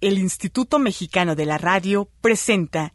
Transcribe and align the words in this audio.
el 0.00 0.18
Instituto 0.18 0.78
Mexicano 0.78 1.34
de 1.34 1.44
la 1.44 1.58
Radio 1.58 2.08
presenta 2.22 2.94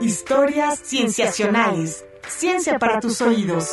Historias 0.00 0.80
Cienciacionales. 0.80 2.04
Ciencia 2.28 2.78
para 2.78 3.00
tus 3.00 3.20
oídos. 3.20 3.70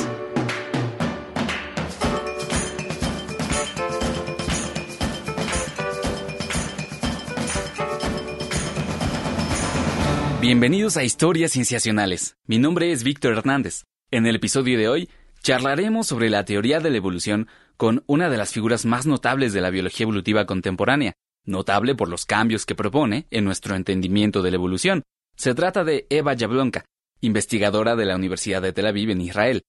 Bienvenidos 10.41 10.97
a 10.97 11.03
Historias 11.03 11.51
Cienciacionales. 11.51 12.37
Mi 12.47 12.57
nombre 12.57 12.91
es 12.91 13.03
Víctor 13.03 13.37
Hernández. 13.37 13.83
En 14.09 14.25
el 14.25 14.37
episodio 14.37 14.79
de 14.79 14.89
hoy 14.89 15.09
charlaremos 15.43 16.07
sobre 16.07 16.31
la 16.31 16.43
teoría 16.43 16.79
de 16.79 16.89
la 16.89 16.97
evolución 16.97 17.47
con 17.81 18.03
una 18.05 18.29
de 18.29 18.37
las 18.37 18.53
figuras 18.53 18.85
más 18.85 19.07
notables 19.07 19.53
de 19.53 19.61
la 19.61 19.71
biología 19.71 20.03
evolutiva 20.03 20.45
contemporánea, 20.45 21.13
notable 21.47 21.95
por 21.95 22.09
los 22.09 22.27
cambios 22.27 22.67
que 22.67 22.75
propone 22.75 23.25
en 23.31 23.43
nuestro 23.43 23.75
entendimiento 23.75 24.43
de 24.43 24.51
la 24.51 24.57
evolución. 24.57 25.01
Se 25.35 25.55
trata 25.55 25.83
de 25.83 26.05
Eva 26.11 26.35
Jablonka, 26.37 26.85
investigadora 27.21 27.95
de 27.95 28.05
la 28.05 28.15
Universidad 28.15 28.61
de 28.61 28.71
Tel 28.71 28.85
Aviv 28.85 29.09
en 29.09 29.21
Israel. 29.21 29.63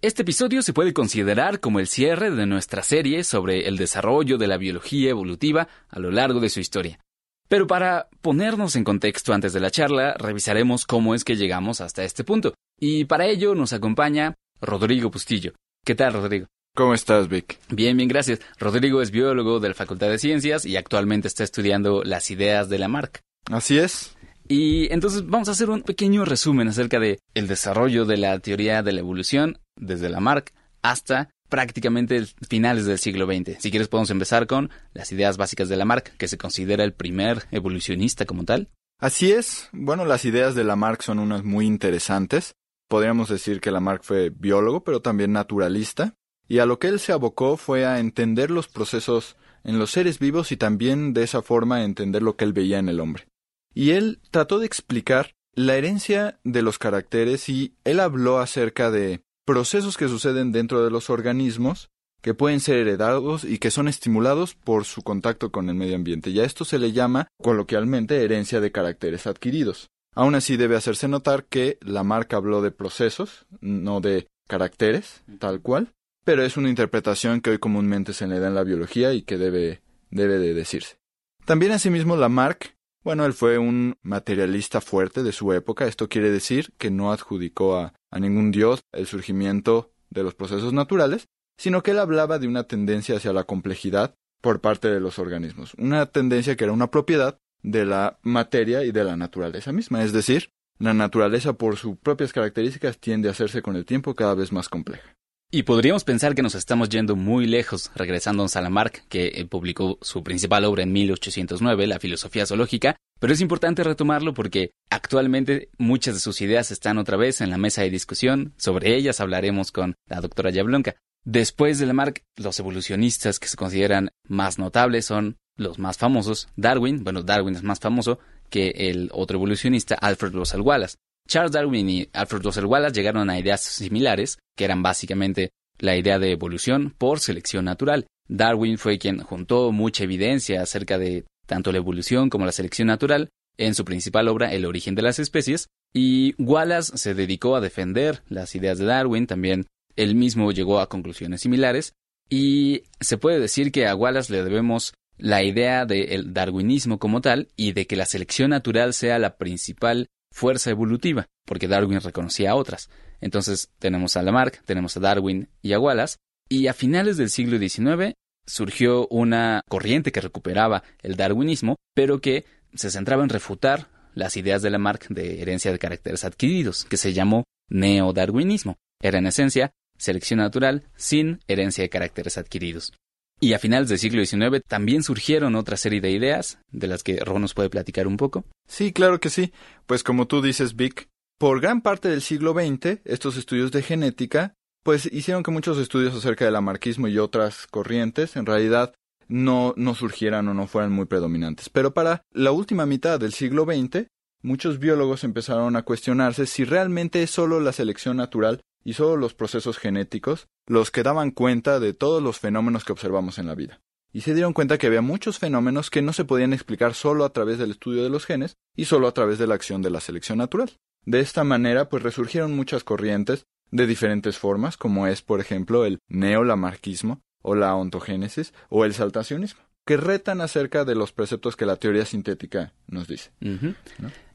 Este 0.00 0.22
episodio 0.22 0.62
se 0.62 0.72
puede 0.72 0.92
considerar 0.92 1.58
como 1.58 1.80
el 1.80 1.88
cierre 1.88 2.30
de 2.30 2.46
nuestra 2.46 2.84
serie 2.84 3.24
sobre 3.24 3.66
el 3.66 3.78
desarrollo 3.78 4.38
de 4.38 4.46
la 4.46 4.58
biología 4.58 5.10
evolutiva 5.10 5.66
a 5.88 5.98
lo 5.98 6.12
largo 6.12 6.38
de 6.38 6.50
su 6.50 6.60
historia. 6.60 7.00
Pero 7.48 7.66
para 7.66 8.08
ponernos 8.20 8.76
en 8.76 8.84
contexto 8.84 9.34
antes 9.34 9.52
de 9.52 9.58
la 9.58 9.72
charla, 9.72 10.14
revisaremos 10.16 10.86
cómo 10.86 11.16
es 11.16 11.24
que 11.24 11.34
llegamos 11.34 11.80
hasta 11.80 12.04
este 12.04 12.22
punto. 12.22 12.54
Y 12.78 13.06
para 13.06 13.26
ello 13.26 13.56
nos 13.56 13.72
acompaña 13.72 14.36
Rodrigo 14.60 15.10
Bustillo. 15.10 15.54
¿Qué 15.84 15.96
tal, 15.96 16.12
Rodrigo? 16.12 16.46
¿Cómo 16.76 16.92
estás, 16.92 17.30
Vic? 17.30 17.58
Bien, 17.70 17.96
bien, 17.96 18.06
gracias. 18.06 18.40
Rodrigo 18.58 19.00
es 19.00 19.10
biólogo 19.10 19.60
de 19.60 19.68
la 19.70 19.74
Facultad 19.74 20.10
de 20.10 20.18
Ciencias 20.18 20.66
y 20.66 20.76
actualmente 20.76 21.26
está 21.26 21.42
estudiando 21.42 22.04
las 22.04 22.30
ideas 22.30 22.68
de 22.68 22.78
Lamarck. 22.78 23.22
Así 23.50 23.78
es. 23.78 24.14
Y 24.46 24.92
entonces 24.92 25.26
vamos 25.26 25.48
a 25.48 25.52
hacer 25.52 25.70
un 25.70 25.80
pequeño 25.80 26.26
resumen 26.26 26.68
acerca 26.68 27.00
de 27.00 27.18
el 27.32 27.48
desarrollo 27.48 28.04
de 28.04 28.18
la 28.18 28.38
teoría 28.40 28.82
de 28.82 28.92
la 28.92 29.00
evolución 29.00 29.58
desde 29.74 30.10
Lamarck 30.10 30.52
hasta 30.82 31.30
prácticamente 31.48 32.26
finales 32.46 32.84
del 32.84 32.98
siglo 32.98 33.24
XX. 33.24 33.56
Si 33.58 33.70
quieres 33.70 33.88
podemos 33.88 34.10
empezar 34.10 34.46
con 34.46 34.68
las 34.92 35.10
ideas 35.12 35.38
básicas 35.38 35.70
de 35.70 35.76
Lamarck, 35.76 36.14
que 36.18 36.28
se 36.28 36.36
considera 36.36 36.84
el 36.84 36.92
primer 36.92 37.44
evolucionista 37.52 38.26
como 38.26 38.44
tal. 38.44 38.68
Así 39.00 39.32
es. 39.32 39.70
Bueno, 39.72 40.04
las 40.04 40.26
ideas 40.26 40.54
de 40.54 40.64
Lamarck 40.64 41.00
son 41.00 41.20
unas 41.20 41.42
muy 41.42 41.64
interesantes. 41.64 42.52
Podríamos 42.86 43.30
decir 43.30 43.62
que 43.62 43.70
Lamarck 43.70 44.02
fue 44.02 44.28
biólogo, 44.28 44.84
pero 44.84 45.00
también 45.00 45.32
naturalista, 45.32 46.14
y 46.48 46.58
a 46.58 46.66
lo 46.66 46.78
que 46.78 46.88
él 46.88 47.00
se 47.00 47.12
abocó 47.12 47.56
fue 47.56 47.86
a 47.86 47.98
entender 47.98 48.50
los 48.50 48.68
procesos 48.68 49.36
en 49.64 49.78
los 49.78 49.90
seres 49.90 50.18
vivos 50.18 50.52
y 50.52 50.56
también 50.56 51.12
de 51.12 51.24
esa 51.24 51.42
forma 51.42 51.84
entender 51.84 52.22
lo 52.22 52.36
que 52.36 52.44
él 52.44 52.52
veía 52.52 52.78
en 52.78 52.88
el 52.88 53.00
hombre. 53.00 53.26
Y 53.74 53.90
él 53.90 54.20
trató 54.30 54.58
de 54.58 54.66
explicar 54.66 55.34
la 55.54 55.76
herencia 55.76 56.38
de 56.44 56.62
los 56.62 56.78
caracteres 56.78 57.48
y 57.48 57.74
él 57.84 58.00
habló 58.00 58.38
acerca 58.38 58.90
de 58.90 59.22
procesos 59.44 59.96
que 59.96 60.08
suceden 60.08 60.52
dentro 60.52 60.84
de 60.84 60.90
los 60.90 61.10
organismos 61.10 61.88
que 62.22 62.34
pueden 62.34 62.60
ser 62.60 62.78
heredados 62.78 63.44
y 63.44 63.58
que 63.58 63.70
son 63.70 63.86
estimulados 63.86 64.54
por 64.54 64.84
su 64.84 65.02
contacto 65.02 65.52
con 65.52 65.68
el 65.68 65.76
medio 65.76 65.94
ambiente. 65.94 66.30
Y 66.30 66.40
a 66.40 66.44
esto 66.44 66.64
se 66.64 66.78
le 66.78 66.92
llama 66.92 67.28
coloquialmente 67.40 68.24
herencia 68.24 68.60
de 68.60 68.72
caracteres 68.72 69.26
adquiridos. 69.26 69.90
Aún 70.12 70.34
así 70.34 70.56
debe 70.56 70.76
hacerse 70.76 71.08
notar 71.08 71.44
que 71.44 71.78
la 71.82 72.02
marca 72.02 72.36
habló 72.36 72.62
de 72.62 72.72
procesos, 72.72 73.46
no 73.60 74.00
de 74.00 74.26
caracteres, 74.48 75.22
tal 75.38 75.60
cual, 75.60 75.92
pero 76.26 76.42
es 76.42 76.56
una 76.56 76.68
interpretación 76.68 77.40
que 77.40 77.50
hoy 77.50 77.58
comúnmente 77.58 78.12
se 78.12 78.26
le 78.26 78.40
da 78.40 78.48
en 78.48 78.56
la 78.56 78.64
biología 78.64 79.14
y 79.14 79.22
que 79.22 79.38
debe, 79.38 79.80
debe 80.10 80.40
de 80.40 80.54
decirse. 80.54 80.96
También 81.44 81.70
asimismo 81.70 82.16
Lamarck, 82.16 82.74
bueno, 83.04 83.24
él 83.24 83.32
fue 83.32 83.58
un 83.58 83.96
materialista 84.02 84.80
fuerte 84.80 85.22
de 85.22 85.30
su 85.30 85.52
época, 85.52 85.86
esto 85.86 86.08
quiere 86.08 86.32
decir 86.32 86.72
que 86.78 86.90
no 86.90 87.12
adjudicó 87.12 87.76
a, 87.76 87.94
a 88.10 88.18
ningún 88.18 88.50
dios 88.50 88.80
el 88.90 89.06
surgimiento 89.06 89.92
de 90.10 90.24
los 90.24 90.34
procesos 90.34 90.72
naturales, 90.72 91.28
sino 91.58 91.84
que 91.84 91.92
él 91.92 92.00
hablaba 92.00 92.40
de 92.40 92.48
una 92.48 92.64
tendencia 92.64 93.18
hacia 93.18 93.32
la 93.32 93.44
complejidad 93.44 94.16
por 94.40 94.60
parte 94.60 94.88
de 94.88 94.98
los 94.98 95.20
organismos, 95.20 95.74
una 95.74 96.06
tendencia 96.06 96.56
que 96.56 96.64
era 96.64 96.72
una 96.72 96.90
propiedad 96.90 97.38
de 97.62 97.84
la 97.84 98.18
materia 98.22 98.82
y 98.82 98.90
de 98.90 99.04
la 99.04 99.16
naturaleza 99.16 99.70
misma. 99.70 100.02
Es 100.02 100.12
decir, 100.12 100.50
la 100.80 100.92
naturaleza 100.92 101.52
por 101.52 101.76
sus 101.76 101.96
propias 101.98 102.32
características 102.32 102.98
tiende 102.98 103.28
a 103.28 103.30
hacerse 103.30 103.62
con 103.62 103.76
el 103.76 103.84
tiempo 103.84 104.16
cada 104.16 104.34
vez 104.34 104.50
más 104.50 104.68
compleja. 104.68 105.16
Y 105.48 105.62
podríamos 105.62 106.02
pensar 106.02 106.34
que 106.34 106.42
nos 106.42 106.56
estamos 106.56 106.88
yendo 106.88 107.14
muy 107.14 107.46
lejos, 107.46 107.92
regresando 107.94 108.44
a 108.52 108.60
Lamarck, 108.60 109.06
que 109.08 109.28
eh, 109.28 109.44
publicó 109.44 109.96
su 110.02 110.24
principal 110.24 110.64
obra 110.64 110.82
en 110.82 110.92
1809, 110.92 111.86
La 111.86 112.00
filosofía 112.00 112.46
zoológica, 112.46 112.96
pero 113.20 113.32
es 113.32 113.40
importante 113.40 113.84
retomarlo 113.84 114.34
porque 114.34 114.72
actualmente 114.90 115.68
muchas 115.78 116.14
de 116.14 116.20
sus 116.20 116.40
ideas 116.40 116.72
están 116.72 116.98
otra 116.98 117.16
vez 117.16 117.40
en 117.40 117.50
la 117.50 117.58
mesa 117.58 117.82
de 117.82 117.90
discusión, 117.90 118.54
sobre 118.56 118.96
ellas 118.96 119.20
hablaremos 119.20 119.70
con 119.70 119.94
la 120.08 120.20
doctora 120.20 120.50
Yablonka. 120.50 120.96
Después 121.24 121.78
de 121.78 121.86
Lamarck, 121.86 122.22
los 122.36 122.58
evolucionistas 122.58 123.38
que 123.38 123.48
se 123.48 123.56
consideran 123.56 124.10
más 124.26 124.58
notables 124.58 125.06
son 125.06 125.36
los 125.56 125.78
más 125.78 125.96
famosos, 125.96 126.48
Darwin, 126.56 127.04
bueno, 127.04 127.22
Darwin 127.22 127.54
es 127.54 127.62
más 127.62 127.78
famoso 127.78 128.18
que 128.50 128.70
el 128.76 129.10
otro 129.12 129.36
evolucionista, 129.36 129.94
Alfred 129.94 130.32
Russel 130.32 130.60
Wallace. 130.60 130.96
Charles 131.26 131.52
Darwin 131.52 131.88
y 131.88 132.08
Alfred 132.12 132.42
Russel 132.42 132.66
Wallace 132.66 132.94
llegaron 132.94 133.30
a 133.30 133.38
ideas 133.38 133.60
similares, 133.60 134.38
que 134.56 134.64
eran 134.64 134.82
básicamente 134.82 135.50
la 135.78 135.96
idea 135.96 136.18
de 136.18 136.32
evolución 136.32 136.94
por 136.96 137.20
selección 137.20 137.64
natural. 137.64 138.06
Darwin 138.28 138.78
fue 138.78 138.98
quien 138.98 139.20
juntó 139.20 139.72
mucha 139.72 140.04
evidencia 140.04 140.62
acerca 140.62 140.98
de 140.98 141.24
tanto 141.46 141.72
la 141.72 141.78
evolución 141.78 142.30
como 142.30 142.44
la 142.44 142.52
selección 142.52 142.88
natural 142.88 143.28
en 143.58 143.74
su 143.74 143.84
principal 143.84 144.28
obra 144.28 144.52
El 144.52 144.66
origen 144.66 144.94
de 144.94 145.02
las 145.02 145.18
especies, 145.18 145.68
y 145.94 146.34
Wallace 146.38 146.98
se 146.98 147.14
dedicó 147.14 147.56
a 147.56 147.60
defender 147.60 148.22
las 148.28 148.54
ideas 148.54 148.78
de 148.78 148.84
Darwin, 148.84 149.26
también 149.26 149.66
él 149.96 150.14
mismo 150.14 150.52
llegó 150.52 150.80
a 150.80 150.88
conclusiones 150.88 151.40
similares, 151.40 151.94
y 152.28 152.82
se 153.00 153.16
puede 153.16 153.40
decir 153.40 153.72
que 153.72 153.86
a 153.86 153.94
Wallace 153.94 154.32
le 154.32 154.42
debemos 154.42 154.92
la 155.16 155.42
idea 155.42 155.86
del 155.86 156.34
darwinismo 156.34 156.98
como 156.98 157.20
tal 157.22 157.48
y 157.56 157.72
de 157.72 157.86
que 157.86 157.96
la 157.96 158.04
selección 158.04 158.50
natural 158.50 158.92
sea 158.92 159.18
la 159.18 159.36
principal 159.36 160.08
fuerza 160.36 160.68
evolutiva, 160.68 161.26
porque 161.46 161.66
Darwin 161.66 162.02
reconocía 162.02 162.50
a 162.50 162.56
otras. 162.56 162.90
Entonces 163.22 163.70
tenemos 163.78 164.18
a 164.18 164.22
Lamarck, 164.22 164.62
tenemos 164.66 164.94
a 164.96 165.00
Darwin 165.00 165.48
y 165.62 165.72
a 165.72 165.80
Wallace, 165.80 166.16
y 166.46 166.66
a 166.66 166.74
finales 166.74 167.16
del 167.16 167.30
siglo 167.30 167.58
XIX 167.58 168.12
surgió 168.46 169.08
una 169.08 169.62
corriente 169.66 170.12
que 170.12 170.20
recuperaba 170.20 170.84
el 171.02 171.16
darwinismo, 171.16 171.76
pero 171.94 172.20
que 172.20 172.44
se 172.74 172.90
centraba 172.90 173.22
en 173.22 173.30
refutar 173.30 173.88
las 174.14 174.36
ideas 174.36 174.60
de 174.60 174.68
Lamarck 174.68 175.08
de 175.08 175.40
herencia 175.40 175.72
de 175.72 175.78
caracteres 175.78 176.22
adquiridos, 176.24 176.84
que 176.84 176.98
se 176.98 177.14
llamó 177.14 177.44
neodarwinismo. 177.70 178.76
Era 179.00 179.18
en 179.18 179.26
esencia 179.26 179.72
selección 179.96 180.40
natural 180.40 180.84
sin 180.96 181.40
herencia 181.48 181.82
de 181.82 181.88
caracteres 181.88 182.36
adquiridos. 182.36 182.92
Y 183.38 183.52
a 183.52 183.58
finales 183.58 183.88
del 183.88 183.98
siglo 183.98 184.24
XIX 184.24 184.62
también 184.66 185.02
surgieron 185.02 185.56
otra 185.56 185.76
serie 185.76 186.00
de 186.00 186.10
ideas, 186.10 186.58
de 186.70 186.86
las 186.86 187.02
que 187.02 187.18
Ron 187.18 187.42
nos 187.42 187.54
puede 187.54 187.68
platicar 187.68 188.06
un 188.06 188.16
poco. 188.16 188.44
Sí, 188.66 188.92
claro 188.92 189.20
que 189.20 189.28
sí. 189.28 189.52
Pues 189.86 190.02
como 190.02 190.26
tú 190.26 190.40
dices, 190.40 190.74
Vic, 190.74 191.08
por 191.38 191.60
gran 191.60 191.82
parte 191.82 192.08
del 192.08 192.22
siglo 192.22 192.54
XX, 192.54 193.00
estos 193.04 193.36
estudios 193.36 193.72
de 193.72 193.82
genética, 193.82 194.54
pues 194.82 195.06
hicieron 195.12 195.42
que 195.42 195.50
muchos 195.50 195.78
estudios 195.78 196.14
acerca 196.14 196.46
del 196.46 196.56
amarquismo 196.56 197.08
y 197.08 197.18
otras 197.18 197.66
corrientes, 197.66 198.36
en 198.36 198.46
realidad, 198.46 198.94
no, 199.28 199.74
no 199.76 199.94
surgieran 199.94 200.48
o 200.48 200.54
no 200.54 200.66
fueran 200.66 200.92
muy 200.92 201.04
predominantes. 201.04 201.68
Pero 201.68 201.92
para 201.92 202.22
la 202.32 202.52
última 202.52 202.86
mitad 202.86 203.20
del 203.20 203.32
siglo 203.32 203.64
XX, 203.64 204.06
muchos 204.42 204.78
biólogos 204.78 205.24
empezaron 205.24 205.76
a 205.76 205.82
cuestionarse 205.82 206.46
si 206.46 206.64
realmente 206.64 207.22
es 207.22 207.30
solo 207.30 207.60
la 207.60 207.72
selección 207.72 208.16
natural 208.16 208.60
y 208.84 208.92
solo 208.92 209.16
los 209.16 209.34
procesos 209.34 209.78
genéticos 209.78 210.46
los 210.66 210.90
que 210.90 211.02
daban 211.02 211.30
cuenta 211.30 211.80
de 211.80 211.92
todos 211.92 212.22
los 212.22 212.38
fenómenos 212.38 212.84
que 212.84 212.92
observamos 212.92 213.38
en 213.38 213.46
la 213.46 213.54
vida. 213.54 213.80
Y 214.12 214.22
se 214.22 214.32
dieron 214.32 214.52
cuenta 214.52 214.78
que 214.78 214.86
había 214.86 215.02
muchos 215.02 215.38
fenómenos 215.38 215.90
que 215.90 216.02
no 216.02 216.12
se 216.12 216.24
podían 216.24 216.52
explicar 216.52 216.94
solo 216.94 217.24
a 217.24 217.32
través 217.32 217.58
del 217.58 217.72
estudio 217.72 218.02
de 218.02 218.10
los 218.10 218.24
genes 218.24 218.56
y 218.74 218.86
solo 218.86 219.08
a 219.08 219.12
través 219.12 219.38
de 219.38 219.46
la 219.46 219.54
acción 219.54 219.82
de 219.82 219.90
la 219.90 220.00
selección 220.00 220.38
natural. 220.38 220.70
De 221.04 221.20
esta 221.20 221.44
manera, 221.44 221.88
pues 221.88 222.02
resurgieron 222.02 222.56
muchas 222.56 222.82
corrientes 222.82 223.44
de 223.70 223.86
diferentes 223.86 224.38
formas, 224.38 224.76
como 224.76 225.06
es, 225.06 225.22
por 225.22 225.40
ejemplo, 225.40 225.84
el 225.84 225.98
neolamarquismo, 226.08 227.20
o 227.42 227.54
la 227.54 227.74
ontogénesis, 227.74 228.54
o 228.68 228.84
el 228.84 228.94
saltacionismo, 228.94 229.60
que 229.84 229.96
retan 229.96 230.40
acerca 230.40 230.84
de 230.84 230.94
los 230.94 231.12
preceptos 231.12 231.56
que 231.56 231.66
la 231.66 231.76
teoría 231.76 232.04
sintética 232.04 232.72
nos 232.88 233.06
dice. 233.06 233.30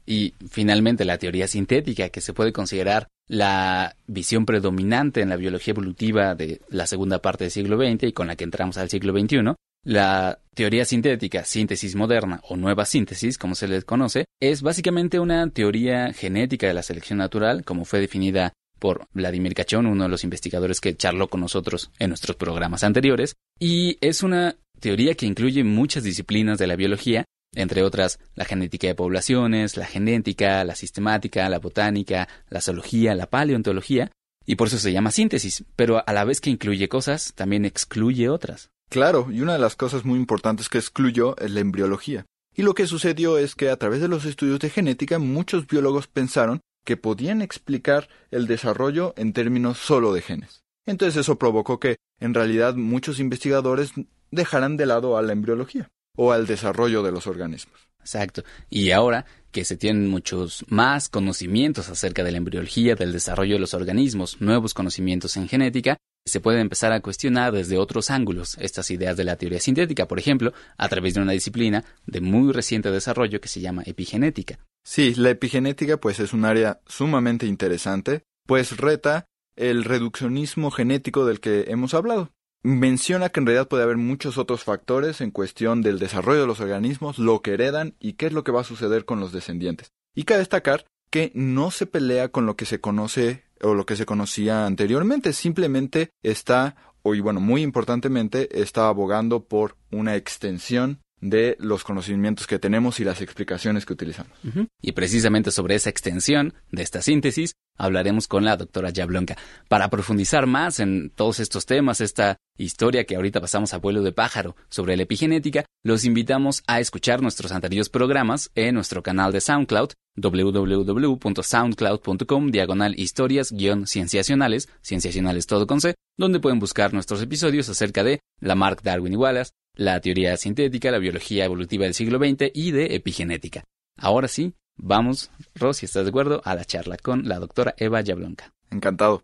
Y 0.06 0.34
finalmente 0.50 1.04
la 1.04 1.18
teoría 1.18 1.46
sintética, 1.46 2.08
que 2.08 2.20
se 2.20 2.32
puede 2.32 2.52
considerar 2.52 3.08
la 3.28 3.96
visión 4.06 4.44
predominante 4.44 5.20
en 5.20 5.28
la 5.28 5.36
biología 5.36 5.72
evolutiva 5.72 6.34
de 6.34 6.60
la 6.68 6.86
segunda 6.86 7.20
parte 7.20 7.44
del 7.44 7.50
siglo 7.50 7.76
XX 7.76 8.04
y 8.04 8.12
con 8.12 8.26
la 8.26 8.36
que 8.36 8.44
entramos 8.44 8.76
al 8.78 8.90
siglo 8.90 9.18
XXI, 9.18 9.54
la 9.84 10.38
teoría 10.54 10.84
sintética, 10.84 11.44
síntesis 11.44 11.94
moderna 11.94 12.40
o 12.48 12.56
nueva 12.56 12.84
síntesis, 12.84 13.38
como 13.38 13.54
se 13.54 13.68
les 13.68 13.84
conoce, 13.84 14.26
es 14.40 14.62
básicamente 14.62 15.18
una 15.18 15.48
teoría 15.50 16.12
genética 16.12 16.68
de 16.68 16.74
la 16.74 16.82
selección 16.82 17.18
natural, 17.18 17.64
como 17.64 17.84
fue 17.84 18.00
definida 18.00 18.52
por 18.78 19.06
Vladimir 19.12 19.54
Cachón, 19.54 19.86
uno 19.86 20.04
de 20.04 20.10
los 20.10 20.24
investigadores 20.24 20.80
que 20.80 20.96
charló 20.96 21.28
con 21.28 21.40
nosotros 21.40 21.90
en 21.98 22.10
nuestros 22.10 22.36
programas 22.36 22.84
anteriores, 22.84 23.34
y 23.58 23.96
es 24.00 24.22
una 24.22 24.56
teoría 24.80 25.14
que 25.14 25.26
incluye 25.26 25.62
muchas 25.64 26.02
disciplinas 26.02 26.58
de 26.58 26.66
la 26.66 26.76
biología, 26.76 27.24
entre 27.54 27.82
otras 27.82 28.18
la 28.34 28.44
genética 28.44 28.86
de 28.86 28.94
poblaciones, 28.94 29.76
la 29.76 29.86
genética, 29.86 30.64
la 30.64 30.74
sistemática, 30.74 31.48
la 31.48 31.58
botánica, 31.58 32.28
la 32.48 32.60
zoología, 32.60 33.14
la 33.14 33.26
paleontología, 33.26 34.10
y 34.44 34.56
por 34.56 34.68
eso 34.68 34.78
se 34.78 34.92
llama 34.92 35.10
síntesis, 35.10 35.64
pero 35.76 36.02
a 36.06 36.12
la 36.12 36.24
vez 36.24 36.40
que 36.40 36.50
incluye 36.50 36.88
cosas, 36.88 37.32
también 37.34 37.64
excluye 37.64 38.28
otras. 38.28 38.70
Claro, 38.90 39.28
y 39.30 39.40
una 39.40 39.54
de 39.54 39.58
las 39.58 39.76
cosas 39.76 40.04
muy 40.04 40.18
importantes 40.18 40.68
que 40.68 40.78
excluyó 40.78 41.36
es 41.38 41.50
la 41.50 41.60
embriología. 41.60 42.26
Y 42.54 42.62
lo 42.62 42.74
que 42.74 42.86
sucedió 42.86 43.38
es 43.38 43.54
que 43.54 43.70
a 43.70 43.76
través 43.76 44.00
de 44.00 44.08
los 44.08 44.24
estudios 44.24 44.58
de 44.60 44.68
genética 44.68 45.18
muchos 45.18 45.66
biólogos 45.66 46.08
pensaron 46.08 46.60
que 46.84 46.96
podían 46.96 47.40
explicar 47.40 48.08
el 48.30 48.46
desarrollo 48.46 49.14
en 49.16 49.32
términos 49.32 49.78
solo 49.78 50.12
de 50.12 50.20
genes. 50.20 50.62
Entonces 50.84 51.20
eso 51.20 51.38
provocó 51.38 51.78
que, 51.78 51.96
en 52.18 52.34
realidad, 52.34 52.74
muchos 52.74 53.20
investigadores 53.20 53.92
dejaran 54.30 54.76
de 54.76 54.86
lado 54.86 55.16
a 55.16 55.22
la 55.22 55.32
embriología 55.32 55.88
o 56.16 56.32
al 56.32 56.46
desarrollo 56.46 57.02
de 57.02 57.12
los 57.12 57.26
organismos. 57.26 57.88
Exacto. 58.00 58.42
Y 58.68 58.90
ahora 58.90 59.24
que 59.52 59.64
se 59.64 59.76
tienen 59.76 60.08
muchos 60.08 60.64
más 60.68 61.08
conocimientos 61.08 61.88
acerca 61.88 62.24
de 62.24 62.32
la 62.32 62.38
embriología, 62.38 62.94
del 62.94 63.12
desarrollo 63.12 63.54
de 63.54 63.60
los 63.60 63.74
organismos, 63.74 64.40
nuevos 64.40 64.74
conocimientos 64.74 65.36
en 65.36 65.48
genética, 65.48 65.98
se 66.24 66.40
puede 66.40 66.60
empezar 66.60 66.92
a 66.92 67.00
cuestionar 67.00 67.52
desde 67.52 67.78
otros 67.78 68.10
ángulos 68.10 68.56
estas 68.60 68.90
ideas 68.90 69.16
de 69.16 69.24
la 69.24 69.36
teoría 69.36 69.60
sintética, 69.60 70.06
por 70.06 70.18
ejemplo, 70.18 70.52
a 70.76 70.88
través 70.88 71.14
de 71.14 71.20
una 71.20 71.32
disciplina 71.32 71.84
de 72.06 72.20
muy 72.20 72.52
reciente 72.52 72.90
desarrollo 72.90 73.40
que 73.40 73.48
se 73.48 73.60
llama 73.60 73.82
epigenética. 73.86 74.58
Sí, 74.84 75.14
la 75.14 75.30
epigenética 75.30 75.96
pues 75.98 76.20
es 76.20 76.32
un 76.32 76.44
área 76.44 76.80
sumamente 76.86 77.46
interesante, 77.46 78.22
pues 78.46 78.76
reta 78.76 79.26
el 79.56 79.84
reduccionismo 79.84 80.70
genético 80.70 81.26
del 81.26 81.40
que 81.40 81.66
hemos 81.68 81.94
hablado. 81.94 82.30
Menciona 82.64 83.28
que 83.28 83.40
en 83.40 83.46
realidad 83.46 83.66
puede 83.66 83.82
haber 83.82 83.96
muchos 83.96 84.38
otros 84.38 84.62
factores 84.62 85.20
en 85.20 85.32
cuestión 85.32 85.82
del 85.82 85.98
desarrollo 85.98 86.42
de 86.42 86.46
los 86.46 86.60
organismos, 86.60 87.18
lo 87.18 87.42
que 87.42 87.54
heredan 87.54 87.96
y 87.98 88.12
qué 88.12 88.26
es 88.26 88.32
lo 88.32 88.44
que 88.44 88.52
va 88.52 88.60
a 88.60 88.64
suceder 88.64 89.04
con 89.04 89.18
los 89.18 89.32
descendientes. 89.32 89.90
Y 90.14 90.24
cabe 90.24 90.38
destacar 90.38 90.86
que 91.10 91.32
no 91.34 91.70
se 91.72 91.86
pelea 91.86 92.28
con 92.28 92.46
lo 92.46 92.56
que 92.56 92.64
se 92.64 92.80
conoce 92.80 93.44
o 93.60 93.74
lo 93.74 93.84
que 93.84 93.96
se 93.96 94.06
conocía 94.06 94.64
anteriormente, 94.64 95.32
simplemente 95.32 96.10
está, 96.22 96.76
o 97.02 97.14
y 97.14 97.20
bueno, 97.20 97.40
muy 97.40 97.62
importantemente, 97.62 98.60
está 98.62 98.88
abogando 98.88 99.44
por 99.44 99.76
una 99.90 100.14
extensión 100.16 101.00
de 101.20 101.56
los 101.60 101.84
conocimientos 101.84 102.46
que 102.46 102.58
tenemos 102.58 102.98
y 103.00 103.04
las 103.04 103.20
explicaciones 103.20 103.86
que 103.86 103.92
utilizamos. 103.92 104.36
Y 104.80 104.92
precisamente 104.92 105.50
sobre 105.50 105.76
esa 105.76 105.90
extensión 105.90 106.54
de 106.70 106.82
esta 106.82 107.02
síntesis 107.02 107.54
hablaremos 107.76 108.28
con 108.28 108.44
la 108.44 108.56
doctora 108.56 108.90
Yablonka 108.90 109.36
para 109.68 109.90
profundizar 109.90 110.46
más 110.46 110.78
en 110.80 111.10
todos 111.10 111.40
estos 111.40 111.66
temas, 111.66 112.00
esta 112.00 112.38
historia 112.56 113.04
que 113.04 113.16
ahorita 113.16 113.40
pasamos 113.40 113.74
a 113.74 113.78
vuelo 113.78 114.02
de 114.02 114.12
pájaro 114.12 114.54
sobre 114.68 114.96
la 114.96 115.02
epigenética. 115.04 115.64
Los 115.82 116.04
invitamos 116.04 116.62
a 116.66 116.80
escuchar 116.80 117.22
nuestros 117.22 117.52
anteriores 117.52 117.88
programas 117.88 118.50
en 118.54 118.74
nuestro 118.74 119.02
canal 119.02 119.32
de 119.32 119.40
SoundCloud 119.40 119.92
www.soundcloud.com 120.16 122.50
diagonal 122.50 122.94
historias-cienciacionales, 122.98 124.68
cienciacionales 124.82 125.46
todo 125.46 125.66
con 125.66 125.80
C, 125.80 125.94
donde 126.18 126.40
pueden 126.40 126.58
buscar 126.58 126.92
nuestros 126.92 127.22
episodios 127.22 127.70
acerca 127.70 128.04
de 128.04 128.20
Lamarck, 128.40 128.82
Darwin 128.82 129.14
y 129.14 129.16
Wallace, 129.16 129.52
la 129.74 129.98
teoría 130.00 130.36
sintética, 130.36 130.90
la 130.90 130.98
biología 130.98 131.46
evolutiva 131.46 131.84
del 131.84 131.94
siglo 131.94 132.18
XX 132.18 132.50
y 132.52 132.72
de 132.72 132.94
epigenética. 132.94 133.64
Ahora 133.96 134.28
sí, 134.28 134.52
vamos, 134.76 135.30
Rosy, 135.54 135.86
¿estás 135.86 136.04
de 136.04 136.10
acuerdo? 136.10 136.42
A 136.44 136.54
la 136.54 136.64
charla 136.64 136.96
con 136.96 137.28
la 137.28 137.38
doctora 137.38 137.74
Eva 137.76 138.00
Yablonka. 138.00 138.52
Encantado. 138.70 139.22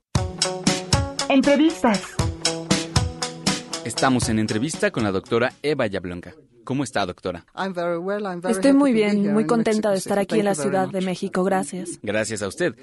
Entrevistas. 1.29 2.15
Estamos 3.85 4.29
en 4.29 4.39
entrevista 4.39 4.91
con 4.91 5.03
la 5.05 5.12
doctora 5.12 5.53
Eva 5.62 5.87
Yablonka. 5.87 6.35
¿Cómo 6.65 6.85
está, 6.85 7.06
doctora? 7.06 7.47
Estoy 8.49 8.75
muy 8.75 8.93
bien, 8.93 9.33
muy 9.33 9.47
contenta 9.47 9.91
de 9.91 9.97
estar 9.97 10.19
aquí 10.19 10.39
en 10.39 10.45
la 10.45 10.55
Ciudad 10.55 10.89
de 10.89 11.00
México. 11.00 11.43
Gracias. 11.43 11.99
Gracias 12.03 12.43
a 12.43 12.49
usted. 12.49 12.75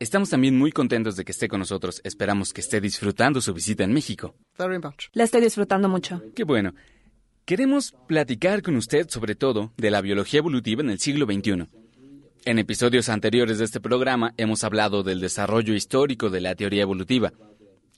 Estamos 0.00 0.30
también 0.30 0.58
muy 0.58 0.72
contentos 0.72 1.16
de 1.16 1.24
que 1.24 1.32
esté 1.32 1.48
con 1.48 1.60
nosotros. 1.60 2.00
Esperamos 2.02 2.52
que 2.52 2.60
esté 2.60 2.80
disfrutando 2.80 3.40
su 3.40 3.54
visita 3.54 3.84
en 3.84 3.92
México. 3.92 4.34
La 5.12 5.24
estoy 5.24 5.40
disfrutando 5.40 5.88
mucho. 5.88 6.22
Qué 6.34 6.44
bueno. 6.44 6.74
Queremos 7.44 7.94
platicar 8.06 8.62
con 8.62 8.76
usted 8.76 9.08
sobre 9.08 9.34
todo 9.34 9.72
de 9.76 9.90
la 9.90 10.00
biología 10.00 10.38
evolutiva 10.38 10.82
en 10.82 10.90
el 10.90 10.98
siglo 10.98 11.24
XXI. 11.26 11.68
En 12.48 12.58
episodios 12.58 13.10
anteriores 13.10 13.58
de 13.58 13.66
este 13.66 13.78
programa 13.78 14.32
hemos 14.38 14.64
hablado 14.64 15.02
del 15.02 15.20
desarrollo 15.20 15.74
histórico 15.74 16.30
de 16.30 16.40
la 16.40 16.54
teoría 16.54 16.80
evolutiva. 16.80 17.34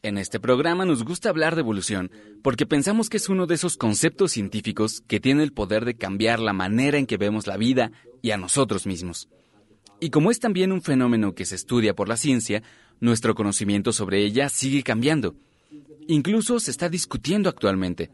En 0.03 0.19
este 0.19 0.41
programa 0.41 0.85
nos 0.85 1.05
gusta 1.05 1.29
hablar 1.29 1.55
de 1.55 1.61
evolución 1.61 2.11
porque 2.43 2.67
pensamos 2.67 3.09
que 3.09 3.19
es 3.19 3.29
uno 3.29 3.47
de 3.47 3.55
esos 3.55 3.77
conceptos 3.77 4.33
científicos 4.33 5.05
que 5.07 5.21
tiene 5.21 5.45
el 5.45 5.53
poder 5.53 5.85
de 5.85 5.95
cambiar 5.95 6.41
la 6.41 6.53
manera 6.53 6.99
en 6.99 7.07
que 7.07 7.17
vemos 7.17 7.47
la 7.47 7.57
vida 7.57 7.93
y 8.23 8.33
a 8.33 8.39
nosotros 8.39 8.89
mismos. 8.89 9.29
Y 10.01 10.11
como 10.11 10.33
es 10.33 10.41
también 10.41 10.73
un 10.73 10.83
fenómeno 10.83 11.33
que 11.33 11.45
se 11.45 11.55
estudia 11.55 11.95
por 11.95 12.09
la 12.09 12.17
ciencia, 12.17 12.61
nuestro 12.99 13.37
conocimiento 13.37 13.93
sobre 13.93 14.25
ella 14.25 14.49
sigue 14.49 14.83
cambiando. 14.83 15.37
Incluso 16.09 16.59
se 16.59 16.73
está 16.73 16.89
discutiendo 16.89 17.49
actualmente. 17.49 18.11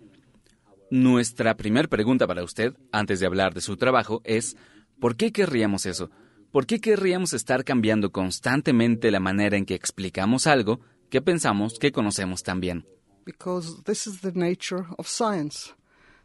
Nuestra 0.91 1.57
primera 1.57 1.89
pregunta 1.89 2.27
para 2.27 2.45
usted, 2.45 2.75
antes 2.93 3.21
de 3.21 3.27
hablar 3.27 3.55
de 3.55 3.63
su 3.63 3.79
trabajo, 3.79 4.21
es 4.23 4.55
¿por 5.01 5.17
qué 5.17 5.33
querríamos 5.33 5.87
eso? 5.87 6.11
¿Por 6.57 6.65
qué 6.65 6.81
querríamos 6.81 7.35
estar 7.35 7.65
cambiando 7.65 8.11
constantemente 8.13 9.11
la 9.11 9.21
manera 9.21 9.59
en 9.59 9.67
que 9.67 9.75
explicamos 9.75 10.47
algo 10.47 10.81
que 11.11 11.21
pensamos 11.21 11.79
que 11.79 11.93
conocemos 11.93 12.43
también? 12.43 12.87
Because 13.27 13.83
this 13.85 14.07
is 14.07 14.23
the 14.23 14.33
nature 14.33 14.87
of 14.97 15.07
science. 15.07 15.75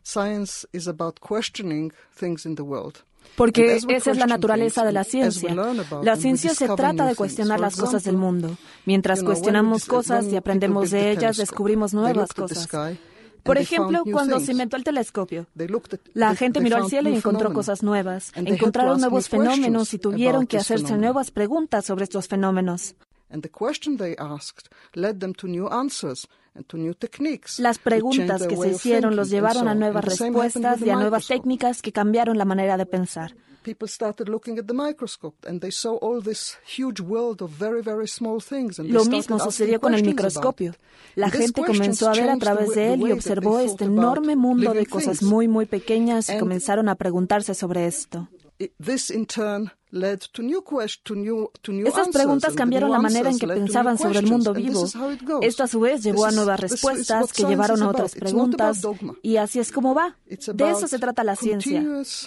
Science 0.04 0.66
is 0.72 0.88
about 0.88 1.20
questioning 1.20 1.92
things 2.18 2.46
in 2.46 2.56
the 2.56 2.62
world. 2.62 3.00
Porque 3.36 3.76
esa 3.76 4.12
es 4.12 4.18
la 4.18 4.26
naturaleza 4.26 4.86
de 4.86 4.94
la 4.94 5.04
ciencia. 5.04 5.54
La 6.02 6.16
ciencia 6.16 6.56
se 6.56 6.70
trata 6.78 7.06
de 7.06 7.16
cuestionar 7.16 7.60
las 7.60 7.76
cosas 7.76 8.06
del 8.06 8.16
mundo. 8.16 8.58
Mientras 8.86 9.24
cuestionamos 9.24 9.84
cosas 9.84 10.28
y 10.28 10.38
aprendemos 10.38 10.92
de 10.92 11.12
ellas, 11.12 11.36
descubrimos 11.36 11.94
nuevas 11.94 12.32
cosas. 12.32 12.70
Por 13.44 13.58
ejemplo, 13.58 14.04
cuando 14.12 14.40
se 14.40 14.52
inventó 14.52 14.78
el 14.78 14.84
telescopio, 14.84 15.48
la 16.14 16.36
gente 16.36 16.62
miró 16.62 16.78
al 16.78 16.90
cielo 16.90 17.10
y 17.10 17.16
encontró 17.16 17.54
cosas 17.54 17.84
nuevas, 17.84 18.32
encontraron 18.36 19.00
nuevos 19.00 19.30
fenómenos 19.30 19.94
y 19.94 20.00
tuvieron 20.00 20.48
que 20.48 20.58
hacerse 20.58 20.98
nuevas 20.98 21.32
preguntas 21.32 21.86
sobre 21.86 22.04
estos 22.04 22.28
fenómenos. 22.28 22.96
Las 27.60 27.80
preguntas 27.80 28.48
que 28.48 28.58
se 28.58 28.70
hicieron 28.70 29.16
los 29.16 29.30
llevaron 29.30 29.68
a 29.68 29.76
nuevas 29.76 30.04
respuestas 30.06 30.82
y 30.82 30.90
a 30.90 30.96
nuevas 30.96 31.28
técnicas 31.28 31.82
que 31.82 31.92
cambiaron 31.92 32.38
la 32.38 32.46
manera 32.46 32.78
de 32.78 32.86
pensar. 32.86 33.36
Lo 38.80 39.06
mismo 39.06 39.40
sucedió 39.40 39.80
con 39.80 39.94
el 39.94 40.04
microscopio. 40.04 40.74
La 41.16 41.30
gente 41.30 41.64
comenzó 41.64 42.10
a 42.10 42.14
ver 42.14 42.30
a 42.30 42.38
través 42.38 42.76
de 42.76 42.94
él 42.94 43.02
y 43.02 43.12
observó 43.12 43.60
este 43.60 43.86
enorme 43.86 44.36
mundo 44.36 44.74
de 44.74 44.86
cosas 44.86 45.22
muy, 45.22 45.48
muy 45.48 45.66
pequeñas 45.66 46.30
y 46.30 46.38
comenzaron 46.38 46.90
a 46.90 46.96
preguntarse 46.96 47.54
sobre 47.54 47.88
esto. 47.88 48.28
Estas 49.92 50.30
preguntas 52.10 52.54
cambiaron 52.54 52.92
la 52.92 53.00
manera 53.00 53.30
en 53.30 53.38
que 53.38 53.48
pensaban 53.48 53.98
sobre 53.98 54.20
el 54.20 54.28
mundo 54.28 54.54
vivo. 54.54 54.86
Esto 55.42 55.64
a 55.64 55.68
su 55.68 55.82
vez 55.82 56.04
llevó 56.04 56.26
a 56.26 56.32
nuevas 56.32 56.60
respuestas 56.60 57.34
que 57.34 57.44
llevaron 57.44 57.84
a 57.84 57.90
otras 57.90 58.16
preguntas 58.16 58.82
y 59.22 59.38
así 59.38 59.60
es 59.60 59.72
como 59.72 59.94
va. 59.94 60.16
De 60.28 60.70
eso 60.70 60.88
se 60.88 60.98
trata 60.98 61.24
la 61.24 61.36
ciencia. 61.36 61.84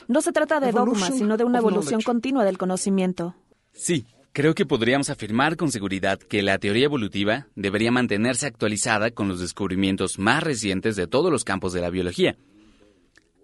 No 0.08 0.20
se 0.20 0.32
trata 0.32 0.60
de 0.60 0.72
dogmas, 0.72 1.16
sino 1.16 1.36
de 1.36 1.44
una 1.44 1.58
evolución 1.58 2.02
continua 2.02 2.44
del 2.44 2.58
conocimiento. 2.58 3.34
Sí, 3.72 4.06
creo 4.32 4.54
que 4.54 4.66
podríamos 4.66 5.10
afirmar 5.10 5.56
con 5.56 5.72
seguridad 5.72 6.18
que 6.18 6.42
la 6.42 6.58
teoría 6.58 6.84
evolutiva 6.84 7.48
debería 7.56 7.90
mantenerse 7.90 8.46
actualizada 8.46 9.10
con 9.10 9.26
los 9.26 9.40
descubrimientos 9.40 10.18
más 10.18 10.42
recientes 10.42 10.96
de 10.96 11.06
todos 11.06 11.32
los 11.32 11.44
campos 11.44 11.72
de 11.72 11.80
la 11.80 11.90
biología. 11.90 12.36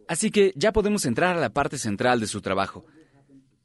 Así 0.09 0.31
que 0.31 0.53
ya 0.57 0.73
podemos 0.73 1.07
entrar 1.07 1.37
a 1.37 1.41
la 1.41 1.51
parte 1.51 1.79
central 1.79 2.21
de 2.21 2.27
su 2.27 2.41
trabajo. 2.41 2.85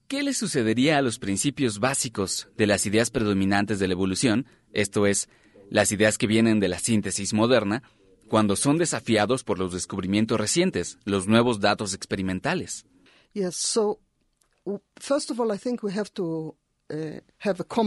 ¿Qué 0.08 0.22
le 0.22 0.34
sucedería 0.34 1.00
a 1.00 1.02
los 1.02 1.18
principios 1.18 1.80
básicos 1.80 2.48
de 2.58 2.68
las 2.68 2.86
ideas 2.86 3.10
predominantes 3.10 3.80
de 3.80 3.88
la 3.88 3.94
evolución, 3.94 4.46
esto 4.72 5.08
es, 5.08 5.30
las 5.72 5.92
ideas 5.92 6.20
que 6.20 6.28
vienen 6.28 6.60
de 6.60 6.68
la 6.68 6.78
síntesis 6.78 7.34
moderna, 7.34 7.82
cuando 8.28 8.56
son 8.56 8.78
desafiados 8.78 9.44
por 9.44 9.58
los 9.58 9.74
descubrimientos 9.74 10.40
recientes, 10.40 11.00
los 11.06 11.28
nuevos 11.28 11.60
datos 11.60 11.96
experimentales? 11.96 12.86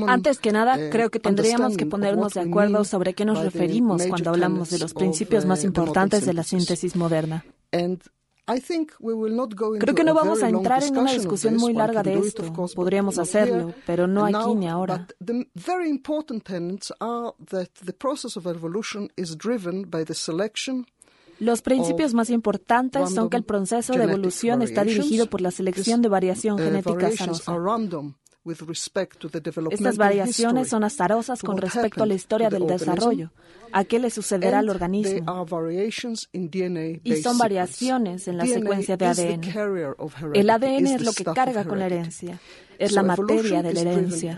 Antes 0.08 0.40
que 0.40 0.50
nada, 0.50 0.76
uh, 0.76 0.90
creo 0.90 1.10
que 1.10 1.20
tendríamos 1.20 1.76
que 1.76 1.86
ponernos 1.86 2.34
de 2.34 2.40
acuerdo 2.40 2.84
sobre 2.84 3.14
qué 3.14 3.24
nos 3.24 3.40
referimos 3.40 4.04
cuando 4.08 4.30
hablamos 4.30 4.70
de 4.70 4.80
los 4.80 4.92
principios 4.92 5.44
más 5.44 5.62
uh, 5.62 5.66
importantes 5.66 6.26
de 6.26 6.34
la 6.34 6.42
síntesis 6.42 6.96
moderna. 6.96 7.44
Creo 9.78 9.94
que 9.94 10.04
no 10.04 10.14
vamos 10.14 10.42
a 10.42 10.48
entrar 10.48 10.82
en 10.82 10.96
una 10.96 11.12
discusión 11.12 11.56
muy 11.56 11.74
larga 11.74 12.02
de 12.02 12.14
esto. 12.14 12.52
Podríamos 12.74 13.18
hacerlo, 13.18 13.74
pero 13.86 14.06
no 14.06 14.24
aquí 14.24 14.54
ni 14.54 14.68
ahora. 14.68 15.06
Los 21.40 21.62
principios 21.62 22.14
más 22.14 22.30
importantes 22.30 23.10
son 23.10 23.30
que 23.30 23.36
el 23.36 23.44
proceso 23.44 23.92
de 23.92 24.04
evolución 24.04 24.62
está 24.62 24.82
dirigido 24.82 25.26
por 25.26 25.40
la 25.40 25.50
selección 25.50 26.02
de 26.02 26.08
variación 26.08 26.56
uh, 26.56 26.64
genética 26.64 27.06
azarosa. 27.08 27.52
Estas 29.70 29.96
variaciones 29.96 30.68
son 30.68 30.84
azarosas 30.84 31.42
con 31.42 31.56
respecto 31.58 32.02
a 32.02 32.06
la 32.06 32.14
historia 32.14 32.48
del 32.50 32.66
desarrollo, 32.66 33.32
a 33.72 33.84
qué 33.84 33.98
le 33.98 34.10
sucederá 34.10 34.60
al 34.60 34.68
organismo. 34.68 35.24
Y 37.04 37.16
son 37.16 37.38
variaciones 37.38 38.28
en 38.28 38.36
la 38.36 38.46
secuencia 38.46 38.96
de 38.96 39.06
ADN. 39.06 39.40
El 40.34 40.50
ADN 40.50 40.86
es 40.86 41.02
lo 41.02 41.12
que 41.12 41.24
carga 41.24 41.64
con 41.64 41.78
la 41.78 41.86
herencia, 41.86 42.40
es 42.78 42.92
la 42.92 43.02
materia 43.02 43.62
de 43.62 43.74
la 43.74 43.80
herencia. 43.80 44.36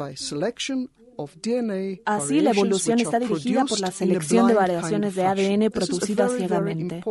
Así, 2.06 2.40
la 2.40 2.50
evolución 2.50 2.98
está 2.98 3.18
dirigida 3.18 3.66
por 3.66 3.78
la 3.80 3.90
selección 3.90 4.46
de 4.46 4.54
variaciones 4.54 5.14
de 5.14 5.24
ADN 5.26 5.70
producidas 5.70 6.32
ciegamente. 6.36 7.02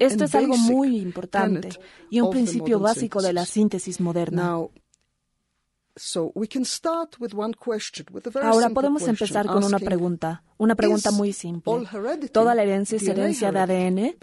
Esto 0.00 0.24
es 0.24 0.34
algo 0.34 0.56
muy 0.56 0.98
importante 0.98 1.68
y 2.10 2.20
un 2.20 2.30
principio 2.30 2.80
básico 2.80 3.22
de 3.22 3.32
la 3.32 3.46
síntesis 3.46 4.00
moderna. 4.00 4.58
Ahora 8.54 8.70
podemos 8.70 9.02
empezar 9.08 9.46
con 9.46 9.64
una 9.64 9.78
pregunta, 9.78 10.42
una 10.56 10.74
pregunta 10.74 11.10
muy 11.10 11.32
simple. 11.32 11.72
¿Toda 12.32 12.54
la 12.54 12.62
herencia 12.62 12.96
es 12.96 13.02
herencia 13.08 13.50
de 13.52 13.58
ADN? 13.58 14.16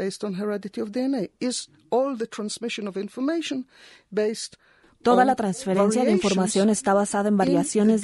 ¿Toda 5.04 5.24
la 5.26 5.36
transferencia 5.36 6.04
de 6.04 6.12
información 6.12 6.70
está 6.70 6.94
basada 6.94 7.30
en 7.30 7.38
variaciones, 7.38 8.02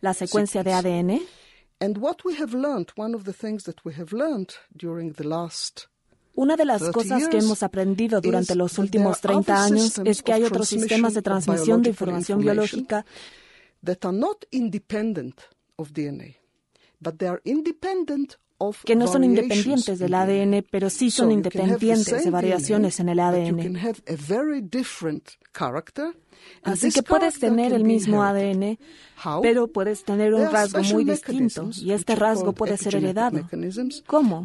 la 0.00 0.14
secuencia 0.14 0.62
de 0.64 0.72
ADN? 0.72 1.20
Una 6.34 6.56
de 6.56 6.64
las 6.64 6.82
cosas 6.90 7.28
que 7.28 7.38
hemos 7.38 7.62
aprendido 7.62 8.20
durante 8.20 8.54
los 8.54 8.78
últimos 8.78 9.20
30 9.20 9.64
años 9.64 10.00
es 10.04 10.22
que 10.22 10.32
hay 10.32 10.44
otros 10.44 10.68
sistemas 10.68 11.14
de 11.14 11.22
transmisión 11.22 11.82
de 11.82 11.90
información 11.90 12.40
biológica 12.40 13.04
que 18.84 18.94
no 18.96 19.06
son 19.06 19.24
independientes 19.24 19.98
del 19.98 20.14
ADN, 20.14 20.64
pero 20.70 20.90
sí 20.90 21.10
son 21.10 21.32
independientes 21.32 22.24
de 22.24 22.30
variaciones 22.30 23.00
en 23.00 23.08
el 23.08 23.18
ADN. 23.20 23.56
Así 26.62 26.90
que 26.90 27.02
puedes 27.02 27.38
tener 27.38 27.72
el 27.72 27.84
mismo 27.84 28.22
ADN, 28.22 28.78
pero 29.42 29.66
puedes 29.68 30.04
tener 30.04 30.32
un 30.34 30.50
rasgo 30.50 30.82
muy 30.82 31.04
distinto 31.04 31.70
y 31.76 31.92
este 31.92 32.14
rasgo 32.16 32.52
puede 32.52 32.76
ser 32.76 32.94
heredado. 32.96 33.48
¿Cómo? 34.06 34.42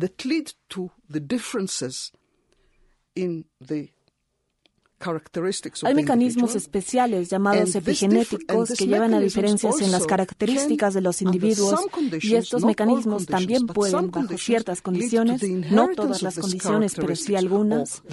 Hay 5.83 5.93
mecanismos 5.93 6.55
especiales 6.55 7.29
llamados 7.29 7.75
epigenéticos 7.75 8.73
que 8.77 8.87
llevan 8.87 9.13
a 9.13 9.19
diferencias 9.19 9.81
en 9.81 9.91
las 9.91 10.05
características 10.07 10.93
de 10.93 11.01
los 11.01 11.21
individuos 11.21 11.81
y 12.21 12.35
estos 12.35 12.63
mecanismos 12.63 13.25
también 13.25 13.67
pueden, 13.67 14.09
bajo 14.09 14.37
ciertas 14.37 14.81
condiciones, 14.81 15.43
no 15.71 15.89
todas 15.89 16.21
las 16.21 16.39
condiciones, 16.39 16.95
pero 16.95 17.15
sí 17.15 17.35
algunas, 17.35 18.03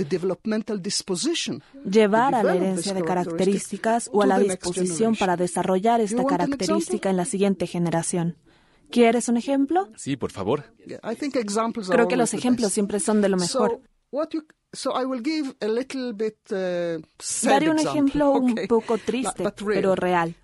llevar 1.85 2.35
a 2.35 2.43
la 2.43 2.57
herencia 2.57 2.95
de 2.95 3.03
características 3.03 4.11
o 4.13 4.23
a 4.23 4.27
la 4.27 4.39
disposición 4.39 5.15
para 5.17 5.37
desarrollar 5.37 6.01
esta 6.01 6.25
característica 6.25 7.11
en 7.11 7.17
la 7.17 7.25
siguiente 7.25 7.67
generación. 7.67 8.37
¿Quieres 8.91 9.29
un 9.29 9.39
ejemplo? 9.39 9.89
Sí, 9.97 10.17
por 10.17 10.33
favor. 10.33 10.65
Creo 11.91 12.09
que 12.09 12.17
los 12.17 12.35
ejemplos 12.35 12.73
siempre 12.73 13.01
son 13.01 13.23
de 13.23 13.31
lo 13.31 13.39
mejor. 13.39 13.81
Daré 17.43 17.69
un 17.71 17.79
ejemplo 17.79 18.33
un 18.41 18.55
poco 18.69 18.97
triste, 18.97 19.45
pero 19.67 19.95
real. 19.95 20.35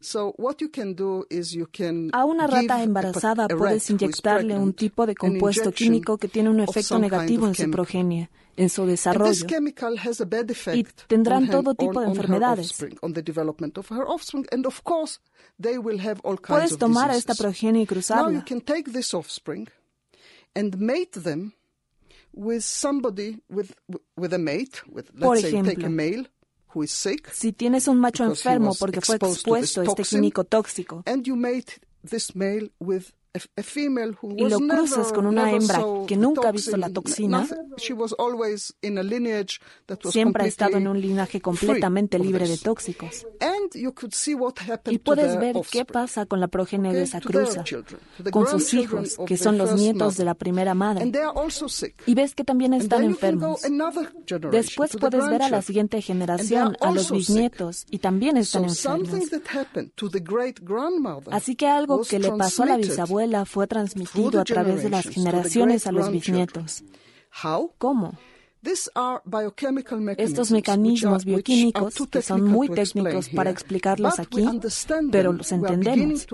A 2.13 2.25
una 2.25 2.47
rata 2.47 2.83
embarazada 2.83 3.49
puedes 3.49 3.89
inyectarle 3.89 4.59
un 4.59 4.75
tipo 4.75 5.07
de 5.07 5.15
compuesto 5.15 5.73
químico 5.73 6.19
que 6.19 6.29
tiene 6.29 6.51
un 6.51 6.61
efecto 6.61 6.99
negativo 6.99 7.47
en 7.47 7.55
su 7.55 7.71
progenie, 7.71 8.29
en 8.57 8.69
su 8.69 8.85
desarrollo, 8.85 9.47
y 10.75 10.85
tendrán 11.07 11.49
todo 11.49 11.75
tipo 11.75 12.01
de 12.01 12.09
enfermedades. 12.09 12.75
Puedes 16.47 16.79
tomar 16.79 17.11
a 17.11 17.17
esta 17.17 17.35
progenie 17.35 17.83
y 17.83 17.87
cruzarla 17.87 18.45
por 25.19 25.37
ejemplo, 25.37 25.73
si 27.33 27.53
tienes 27.53 27.89
un 27.89 27.99
macho 27.99 28.25
enfermo 28.25 28.75
porque 28.79 29.01
fue 29.01 29.17
expuesto 29.17 29.81
a 29.81 29.85
este 29.85 30.03
químico 30.05 30.45
tóxico 30.45 31.03
y 34.37 34.49
lo 34.49 34.59
cruzas 34.59 35.13
con 35.13 35.27
una 35.27 35.53
hembra 35.53 35.83
que 36.07 36.17
nunca 36.17 36.49
ha 36.49 36.53
visto 36.53 36.77
la 36.77 36.91
toxina, 36.91 37.47
siempre 40.11 40.45
ha 40.45 40.47
estado 40.47 40.77
en 40.77 40.89
un 40.89 41.01
linaje 41.01 41.41
completamente 41.41 42.19
libre 42.19 42.49
de 42.49 42.59
tóxicos. 42.59 43.27
Y 43.75 44.99
puedes 44.99 45.39
ver 45.39 45.57
qué 45.71 45.85
pasa 45.85 46.27
con 46.27 46.41
la 46.41 46.49
progenie 46.49 46.93
de 46.93 47.03
esa 47.03 47.21
cruza, 47.21 47.65
con 48.31 48.47
sus 48.47 48.75
hijos, 48.75 49.17
que 49.27 49.37
son 49.37 49.59
los 49.59 49.75
nietos 49.75 50.17
de 50.17 50.25
la 50.25 50.35
primera 50.35 50.75
madre. 50.75 51.11
Y 52.07 52.15
ves 52.15 52.35
que 52.35 52.45
también 52.45 52.75
están 52.75 53.05
enfermos. 53.05 53.63
Después 54.51 54.97
puedes 54.99 55.29
ver 55.29 55.43
a 55.43 55.49
la 55.49 55.63
siguiente 55.63 56.01
generación, 56.03 56.77
a 56.81 56.91
los 56.91 57.11
bisnietos, 57.11 57.87
y 57.91 57.99
también 57.99 58.37
están 58.37 58.65
enfermos. 58.65 59.09
Así 61.31 61.57
que 61.57 61.67
algo 61.67 62.03
que 62.03 62.19
le 62.19 62.33
pasó 62.33 62.63
a 62.63 62.67
la 62.67 62.77
bisabuela 62.77 63.45
fue 63.45 63.67
transmitido 63.67 64.41
a 64.41 64.45
través 64.45 64.83
de 64.83 64.91
las 64.91 65.09
generaciones 65.09 65.87
a 65.87 65.93
los 65.93 66.11
bisnietos. 66.11 66.85
¿Cómo? 67.79 68.15
Estos 70.17 70.51
mecanismos 70.51 71.25
bioquímicos, 71.25 71.95
que 72.11 72.23
son 72.23 72.45
muy 72.45 72.69
técnicos 72.69 73.29
para 73.29 73.51
explicarlos 73.51 74.19
aquí, 74.19 74.47
pero 75.13 75.33
los 75.33 75.53
entendemos. 75.53 76.27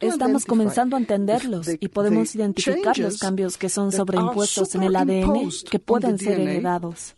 Estamos 0.00 0.46
comenzando 0.46 0.96
a 0.96 0.98
entenderlos 0.98 1.68
y 1.80 1.88
podemos 1.88 2.34
identificar 2.34 2.96
los 2.98 3.18
cambios 3.18 3.56
que 3.56 3.68
son 3.68 3.92
sobreimpuestos 3.92 4.74
en 4.74 4.82
el 4.84 4.96
ADN 4.96 5.50
que 5.70 5.78
pueden 5.78 6.18
ser 6.18 6.40
heredados. 6.40 7.16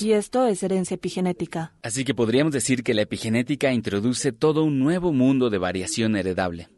Y 0.00 0.12
esto 0.12 0.46
es 0.46 0.62
herencia 0.62 0.94
epigenética. 0.94 1.72
Así 1.82 2.04
que 2.04 2.14
podríamos 2.14 2.52
decir 2.52 2.82
que 2.82 2.94
la 2.94 3.02
epigenética 3.02 3.72
introduce 3.72 4.32
todo 4.32 4.64
un 4.64 4.78
nuevo 4.78 5.12
mundo 5.12 5.48
de 5.50 5.58
variación 5.58 6.16
heredable. 6.16 6.68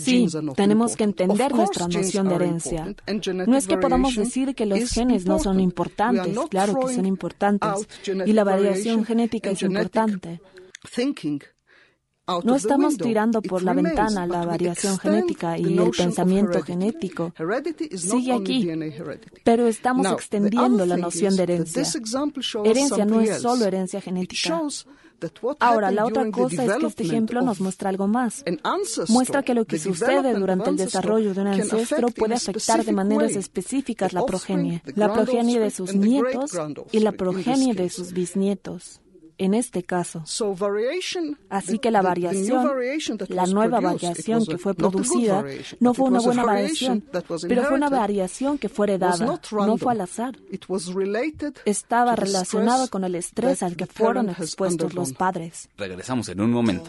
Sí, 0.00 0.26
tenemos 0.56 0.96
que 0.96 1.04
entender 1.04 1.52
nuestra 1.54 1.88
noción 1.88 2.28
de 2.28 2.34
herencia. 2.34 2.94
No 3.46 3.56
es 3.56 3.66
que 3.66 3.76
podamos 3.78 4.14
decir 4.16 4.54
que 4.54 4.66
los 4.66 4.90
genes 4.90 5.26
no 5.26 5.38
son 5.38 5.60
importantes, 5.60 6.36
claro 6.48 6.80
que 6.80 6.94
son 6.94 7.06
importantes, 7.06 7.88
y 8.26 8.32
la 8.32 8.44
variación 8.44 9.04
genética 9.04 9.50
es 9.50 9.62
importante. 9.62 10.40
No 12.44 12.54
estamos 12.54 12.96
tirando 12.96 13.42
por 13.42 13.64
la 13.64 13.72
ventana 13.72 14.26
la 14.26 14.44
variación 14.44 14.96
genética 14.98 15.58
y 15.58 15.76
el 15.76 15.90
pensamiento 15.90 16.62
genético. 16.62 17.32
Sigue 17.96 18.32
aquí, 18.32 18.68
pero 19.42 19.66
estamos 19.66 20.06
extendiendo 20.06 20.86
la 20.86 20.96
noción 20.96 21.36
de 21.36 21.42
herencia. 21.42 21.82
Herencia 22.64 23.04
no 23.04 23.20
es 23.20 23.42
solo 23.42 23.64
herencia 23.64 24.00
genética. 24.00 24.62
Ahora, 25.58 25.90
la 25.90 26.06
otra 26.06 26.30
cosa 26.30 26.64
es 26.64 26.72
que 26.74 26.86
este 26.86 27.02
ejemplo 27.04 27.42
nos 27.42 27.60
muestra 27.60 27.88
algo 27.90 28.06
más. 28.06 28.44
Muestra 29.08 29.42
que 29.42 29.54
lo 29.54 29.64
que 29.64 29.78
sucede 29.78 30.34
durante 30.34 30.70
el 30.70 30.76
desarrollo 30.76 31.34
de 31.34 31.40
un 31.40 31.46
ancestro 31.48 32.08
puede 32.08 32.34
afectar 32.34 32.84
de 32.84 32.92
maneras 32.92 33.34
específicas 33.34 34.12
la 34.12 34.24
progenie, 34.24 34.80
la 34.94 35.12
progenie 35.12 35.58
de 35.58 35.70
sus 35.70 35.92
nietos 35.94 36.52
y 36.92 37.00
la 37.00 37.12
progenie 37.12 37.74
de 37.74 37.90
sus 37.90 38.12
bisnietos 38.12 39.01
en 39.42 39.54
este 39.54 39.82
caso. 39.82 40.22
Así 41.50 41.78
que 41.80 41.90
la 41.90 42.00
variación, 42.00 42.66
la 43.28 43.46
nueva 43.46 43.80
variación 43.80 44.46
que 44.46 44.56
fue 44.56 44.74
producida, 44.74 45.44
no 45.80 45.94
fue 45.94 46.06
una 46.06 46.20
buena 46.20 46.44
variación, 46.44 47.04
pero 47.48 47.64
fue 47.64 47.76
una 47.76 47.90
variación 47.90 48.58
que 48.58 48.68
fue 48.68 48.86
heredada, 48.86 49.40
no 49.50 49.78
fue 49.78 49.92
al 49.92 50.00
azar. 50.00 50.36
Estaba 51.64 52.14
relacionado 52.14 52.88
con 52.88 53.04
el 53.04 53.16
estrés 53.16 53.62
al 53.62 53.76
que 53.76 53.86
fueron 53.86 54.30
expuestos 54.30 54.94
los 54.94 55.12
padres. 55.12 55.68
Regresamos 55.76 56.28
en 56.28 56.40
un 56.40 56.50
momento. 56.50 56.88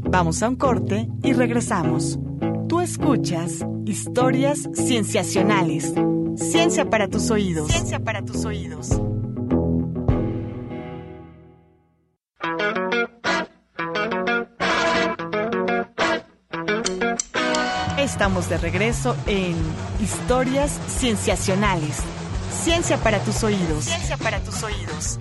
Vamos 0.00 0.42
a 0.42 0.48
un 0.48 0.56
corte 0.56 1.08
y 1.22 1.32
regresamos. 1.32 2.18
Tú 2.68 2.80
escuchas 2.80 3.66
historias 3.84 4.68
cienciacionales. 4.74 5.92
Ciencia 6.36 6.88
para 6.88 7.08
tus 7.08 7.30
oídos. 7.30 7.70
Ciencia 7.70 8.00
para 8.00 8.24
tus 8.24 8.44
oídos. 8.44 9.00
Estamos 18.14 18.48
de 18.48 18.58
regreso 18.58 19.16
en 19.26 19.56
Historias 20.00 20.80
Cienciacionales. 20.86 21.98
Ciencia 22.62 22.96
para 22.96 23.18
tus 23.18 23.42
oídos. 23.42 23.86
Ciencia 23.86 24.16
para 24.16 24.38
tus 24.38 24.62
oídos. 24.62 25.18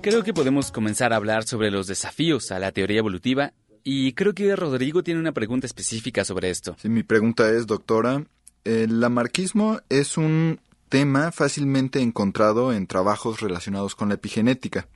Creo 0.00 0.22
que 0.22 0.32
podemos 0.32 0.72
comenzar 0.72 1.12
a 1.12 1.16
hablar 1.16 1.44
sobre 1.44 1.70
los 1.70 1.86
desafíos 1.86 2.50
a 2.50 2.58
la 2.58 2.72
teoría 2.72 3.00
evolutiva 3.00 3.52
y 3.84 4.14
creo 4.14 4.32
que 4.32 4.56
Rodrigo 4.56 5.02
tiene 5.02 5.20
una 5.20 5.32
pregunta 5.32 5.66
específica 5.66 6.24
sobre 6.24 6.48
esto. 6.48 6.76
Sí, 6.80 6.88
mi 6.88 7.02
pregunta 7.02 7.50
es, 7.50 7.66
doctora, 7.66 8.24
el 8.64 8.98
lamarquismo 8.98 9.80
es 9.90 10.16
un 10.16 10.60
tema 10.88 11.30
fácilmente 11.30 12.00
encontrado 12.00 12.72
en 12.72 12.86
trabajos 12.86 13.42
relacionados 13.42 13.94
con 13.94 14.08
la 14.08 14.14
epigenética. 14.14 14.88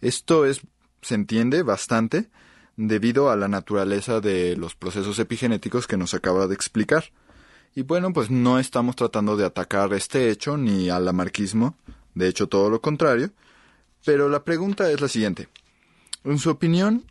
Esto 0.00 0.46
es, 0.46 0.60
se 1.02 1.16
entiende 1.16 1.64
bastante 1.64 2.30
debido 2.78 3.28
a 3.28 3.36
la 3.36 3.48
naturaleza 3.48 4.20
de 4.20 4.56
los 4.56 4.76
procesos 4.76 5.18
epigenéticos 5.18 5.88
que 5.88 5.96
nos 5.96 6.14
acaba 6.14 6.46
de 6.46 6.54
explicar. 6.54 7.06
Y 7.74 7.82
bueno, 7.82 8.12
pues 8.12 8.30
no 8.30 8.60
estamos 8.60 8.94
tratando 8.94 9.36
de 9.36 9.44
atacar 9.44 9.92
este 9.92 10.30
hecho 10.30 10.56
ni 10.56 10.88
al 10.88 11.04
lamarquismo, 11.04 11.76
de 12.14 12.28
hecho 12.28 12.46
todo 12.46 12.70
lo 12.70 12.80
contrario, 12.80 13.30
pero 14.04 14.28
la 14.28 14.44
pregunta 14.44 14.90
es 14.92 15.00
la 15.00 15.08
siguiente. 15.08 15.48
En 16.22 16.38
su 16.38 16.50
opinión, 16.50 17.04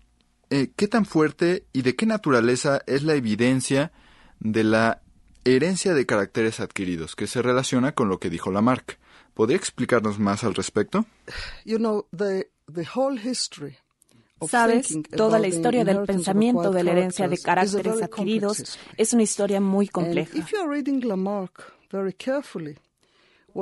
eh, 0.49 0.71
¿qué 0.73 0.87
tan 0.87 1.05
fuerte 1.05 1.65
y 1.73 1.81
de 1.81 1.97
qué 1.97 2.05
naturaleza 2.05 2.81
es 2.87 3.03
la 3.03 3.15
evidencia 3.15 3.91
de 4.39 4.63
la 4.63 5.01
herencia 5.43 5.93
de 5.93 6.05
caracteres 6.05 6.61
adquiridos 6.61 7.15
que 7.17 7.27
se 7.27 7.41
relaciona 7.41 7.91
con 7.91 8.07
lo 8.07 8.19
que 8.19 8.29
dijo 8.29 8.51
Lamarck? 8.51 8.99
¿Podría 9.33 9.57
explicarnos 9.57 10.17
más 10.17 10.45
al 10.45 10.55
respecto? 10.55 11.05
You 11.65 11.77
know, 11.77 12.07
the, 12.15 12.49
the 12.73 12.87
whole 12.95 13.19
history 13.19 13.77
Sabes, 14.47 14.95
toda 15.15 15.39
la 15.39 15.47
historia 15.47 15.83
del 15.83 16.03
pensamiento 16.03 16.71
de 16.71 16.83
la 16.83 16.91
herencia 16.91 17.27
de 17.27 17.37
caracteres 17.37 18.01
adquiridos 18.01 18.77
es 18.95 19.13
una 19.13 19.23
historia 19.23 19.59
muy 19.59 19.87
compleja. 19.87 20.37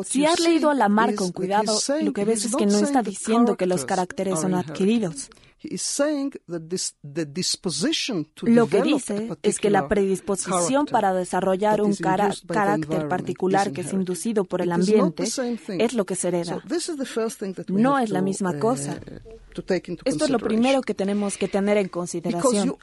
Si 0.03 0.25
has 0.25 0.39
leído 0.41 0.69
a 0.69 0.73
Lamarck 0.73 1.15
con 1.15 1.31
cuidado, 1.31 1.77
lo 2.01 2.11
que 2.11 2.25
ves 2.25 2.45
es 2.45 2.55
que 2.55 2.65
no 2.65 2.77
está 2.79 3.01
diciendo 3.01 3.55
que 3.55 3.65
los 3.65 3.85
caracteres 3.85 4.41
son 4.41 4.55
adquiridos. 4.55 5.29
Lo 8.41 8.67
que 8.67 8.81
dice 8.81 9.29
es 9.41 9.59
que 9.59 9.69
la 9.69 9.87
predisposición 9.87 10.85
para 10.85 11.13
desarrollar 11.13 11.81
un 11.81 11.95
carácter 11.95 13.07
particular 13.07 13.71
que 13.71 13.81
es 13.81 13.93
inducido 13.93 14.45
por 14.45 14.61
el 14.61 14.71
ambiente 14.71 15.23
es 15.79 15.93
lo 15.93 16.05
que 16.05 16.15
se 16.15 16.27
hereda. 16.27 16.63
No 17.67 17.99
es 17.99 18.09
la 18.09 18.21
misma 18.21 18.51
uh, 18.51 18.59
cosa. 18.59 18.99
Esto 20.05 20.25
es 20.25 20.29
lo 20.29 20.39
primero 20.39 20.81
que 20.81 20.93
tenemos 20.93 21.37
que 21.37 21.47
tener 21.47 21.77
en 21.77 21.87
consideración, 21.87 22.75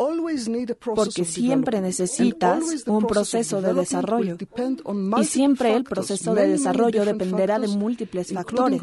porque 0.94 1.24
siempre 1.24 1.80
necesitas 1.80 2.62
un 2.86 3.06
proceso 3.06 3.60
de 3.60 3.74
desarrollo. 3.74 4.36
y 5.20 5.24
siempre 5.24 5.74
el 5.74 5.84
proceso 5.84 6.34
de 6.34 6.48
desarrollo 6.48 7.04
dependerá 7.04 7.58
de 7.58 7.68
múltiples 7.68 8.32
factores, 8.32 8.80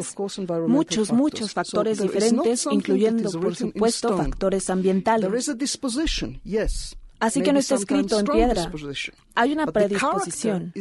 muchos, 0.67 1.11
muchos 1.11 1.53
factores 1.53 1.99
diferentes, 1.99 2.67
incluyendo, 2.69 3.31
por 3.31 3.55
supuesto, 3.55 3.88
factores 3.97 4.69
ambientales. 4.69 5.29
Así 7.19 7.41
que 7.41 7.51
no 7.51 7.59
está 7.59 7.75
escrito 7.75 8.19
en 8.19 8.25
piedra. 8.25 8.71
Hay 9.35 9.51
una 9.51 9.67
predisposición, 9.67 10.73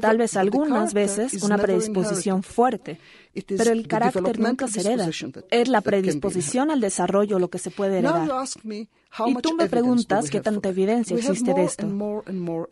tal 0.00 0.18
vez 0.18 0.36
algunas 0.36 0.92
veces 0.92 1.42
una 1.42 1.56
predisposición 1.56 2.42
fuerte, 2.42 3.00
pero 3.46 3.72
el 3.72 3.88
carácter 3.88 4.38
nunca 4.38 4.68
se 4.68 4.80
hereda. 4.80 5.08
Es 5.50 5.68
la 5.68 5.80
predisposición 5.80 6.70
al 6.70 6.80
desarrollo 6.80 7.38
lo 7.38 7.48
que 7.48 7.58
se 7.58 7.70
puede 7.70 7.98
heredar. 7.98 8.28
Y 9.26 9.34
tú 9.36 9.54
me 9.54 9.68
preguntas 9.68 10.28
qué 10.28 10.40
tanta 10.40 10.68
evidencia 10.68 11.16
existe 11.16 11.54
de 11.54 11.64
esto. 11.64 11.88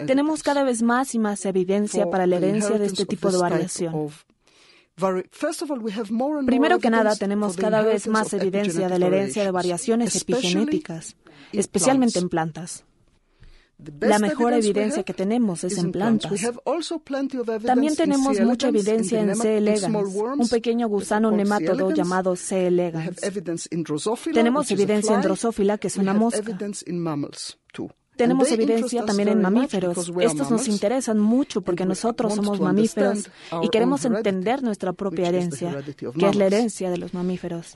Tenemos 0.06 0.42
cada 0.42 0.62
vez 0.64 0.82
más 0.82 1.14
y 1.14 1.18
más 1.18 1.46
evidencia 1.46 2.10
para 2.10 2.26
la 2.26 2.36
herencia 2.36 2.78
de 2.78 2.86
este 2.86 3.06
tipo 3.06 3.30
de 3.32 3.38
variación. 3.38 4.10
Primero 6.46 6.78
que 6.78 6.90
nada, 6.90 7.14
tenemos 7.16 7.56
cada 7.56 7.82
vez 7.82 8.08
más 8.08 8.32
evidencia 8.32 8.88
de 8.88 8.98
la 8.98 9.06
herencia 9.06 9.44
de 9.44 9.50
variaciones 9.50 10.16
epigenéticas, 10.16 11.16
especialmente 11.52 12.18
en 12.18 12.30
plantas. 12.30 12.84
La 14.00 14.18
mejor 14.18 14.54
evidencia 14.54 15.02
que 15.02 15.12
tenemos 15.12 15.64
es 15.64 15.76
en 15.76 15.92
plantas. 15.92 16.32
También 17.66 17.94
tenemos 17.94 18.40
mucha 18.40 18.68
evidencia 18.68 19.20
en 19.20 19.36
C. 19.36 19.58
elegans, 19.58 19.94
un 19.94 20.48
pequeño 20.48 20.88
gusano 20.88 21.30
nemátodo 21.30 21.90
llamado 21.90 22.34
C. 22.34 22.68
elegans. 22.68 23.18
Tenemos 24.32 24.70
evidencia 24.70 25.14
en 25.14 25.20
Drosophila, 25.20 25.76
que 25.76 25.88
es 25.88 25.98
una 25.98 26.14
mosca. 26.14 26.58
Tenemos 28.16 28.50
evidencia 28.50 29.04
también 29.04 29.28
en 29.28 29.40
mamíferos. 29.42 30.10
Estos 30.20 30.50
nos 30.50 30.68
interesan 30.68 31.18
mucho 31.18 31.60
porque 31.60 31.84
nosotros 31.84 32.34
somos 32.34 32.60
mamíferos 32.60 33.30
y 33.62 33.68
queremos 33.68 34.04
entender 34.04 34.62
nuestra 34.62 34.92
propia 34.92 35.28
herencia, 35.28 35.82
que 36.18 36.26
es 36.26 36.36
la 36.36 36.46
herencia 36.46 36.90
de 36.90 36.98
los 36.98 37.14
mamíferos. 37.14 37.74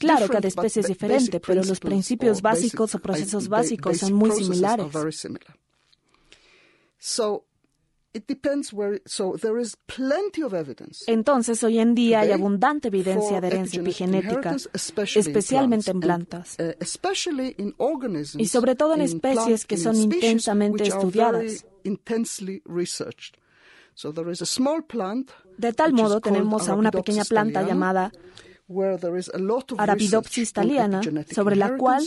Claro, 0.00 0.28
cada 0.28 0.48
especie 0.48 0.80
es 0.80 0.88
diferente, 0.88 1.40
pero 1.40 1.62
los 1.62 1.80
principios 1.80 2.40
básicos 2.40 2.94
o 2.94 2.98
procesos 2.98 3.48
básicos 3.48 3.98
son 3.98 4.12
muy 4.14 4.30
similares. 4.32 4.86
Entonces, 11.06 11.64
hoy 11.64 11.78
en 11.78 11.94
día 11.94 12.20
hay 12.20 12.32
abundante 12.32 12.88
evidencia 12.88 13.40
de 13.40 13.46
herencia 13.46 13.80
epigenética, 13.80 14.56
especialmente 15.14 15.90
en 15.90 16.00
plantas, 16.00 16.56
uh, 16.58 16.72
y 18.38 18.46
sobre 18.46 18.74
todo 18.74 18.94
en 18.94 19.00
especies 19.00 19.66
que 19.66 19.76
son 19.76 19.96
intensamente 19.96 20.84
estudiadas. 20.84 21.66
De 25.56 25.72
tal 25.72 25.92
modo, 25.92 26.20
tenemos 26.20 26.68
a 26.68 26.74
una 26.74 26.90
pequeña 26.90 27.24
planta 27.24 27.62
llamada 27.62 28.12
Arabidopsis 29.78 30.52
thaliana, 30.52 31.00
sobre 31.30 31.56
la 31.56 31.76
cual 31.76 32.04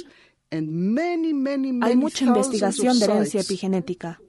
hay 0.53 1.95
mucha 1.95 2.25
investigación 2.25 2.99
de 2.99 3.05
herencia 3.05 3.39
epigenética. 3.39 4.19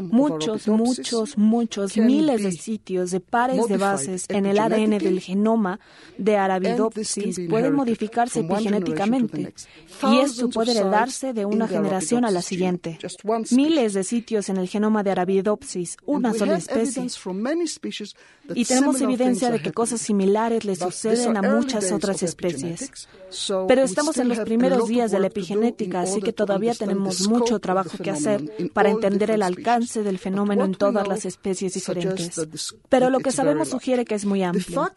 Muchos, 0.00 0.66
muchos, 0.66 1.38
muchos 1.38 1.96
miles 1.96 2.42
de 2.42 2.50
sitios 2.50 3.12
de 3.12 3.20
pares 3.20 3.68
de 3.68 3.76
bases 3.76 4.26
en 4.30 4.46
el 4.46 4.58
ADN 4.58 4.98
del 4.98 5.20
genoma 5.20 5.78
de 6.18 6.36
Arabidopsis 6.36 7.40
pueden 7.48 7.74
modificarse 7.74 8.40
epigenéticamente 8.40 9.54
y 10.02 10.18
esto 10.18 10.48
puede 10.48 10.72
heredarse 10.72 11.32
de 11.32 11.44
una 11.44 11.68
generación 11.68 12.24
a 12.24 12.32
la 12.32 12.42
siguiente. 12.42 12.98
Miles 13.52 13.94
de 13.94 14.02
sitios 14.02 14.48
en 14.48 14.56
el 14.56 14.68
genoma 14.68 15.04
de 15.04 15.12
Arabidopsis, 15.12 15.98
una 16.04 16.34
sola 16.34 16.56
especie. 16.56 17.06
Y 18.54 18.64
tenemos 18.64 19.00
evidencia 19.00 19.50
de 19.50 19.62
que 19.62 19.72
cosas 19.72 20.00
similares 20.00 20.64
le 20.64 20.74
suceden 20.74 21.36
a 21.36 21.42
muchas 21.42 21.92
otras 21.92 22.24
especies. 22.24 23.08
Pero 23.68 23.82
estamos 23.82 24.18
en 24.18 24.28
los 24.28 24.40
primeros 24.40 24.88
días 24.88 25.12
de 25.12 25.20
la 25.20 25.28
epigenética 25.28 25.43
genética, 25.44 26.02
así 26.02 26.20
que 26.20 26.32
todavía 26.32 26.74
tenemos 26.74 27.28
mucho 27.28 27.58
trabajo 27.58 27.98
que 27.98 28.10
hacer 28.10 28.70
para 28.72 28.90
entender 28.90 29.30
el 29.30 29.42
alcance 29.42 30.02
del 30.02 30.18
fenómeno 30.18 30.64
en 30.64 30.74
todas 30.74 31.06
las 31.06 31.24
especies 31.24 31.74
diferentes. 31.74 32.44
Pero 32.88 33.10
lo 33.10 33.20
que 33.20 33.32
sabemos 33.32 33.68
sugiere 33.68 34.04
que 34.04 34.14
es 34.14 34.24
muy 34.24 34.42
amplio. 34.42 34.90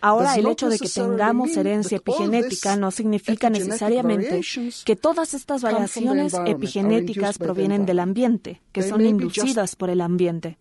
Ahora, 0.00 0.34
el 0.34 0.46
hecho 0.46 0.68
de 0.68 0.78
que 0.78 0.88
tengamos 0.88 1.56
herencia 1.56 1.96
epigenética 1.96 2.76
no 2.76 2.90
significa 2.90 3.48
necesariamente 3.48 4.40
que 4.84 4.96
todas 4.96 5.34
estas 5.34 5.62
variaciones 5.62 6.34
epigenéticas 6.46 7.38
provienen 7.38 7.86
del 7.86 8.00
ambiente, 8.00 8.60
que 8.72 8.82
son 8.82 9.04
inducidas 9.06 9.76
por 9.76 9.90
el 9.90 10.00
ambiente. 10.00 10.58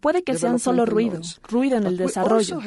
Puede 0.00 0.24
que 0.24 0.36
sean 0.36 0.58
solo 0.58 0.84
ruido, 0.84 1.20
ruido 1.48 1.76
en 1.76 1.86
el 1.86 1.96
desarrollo. 1.96 2.58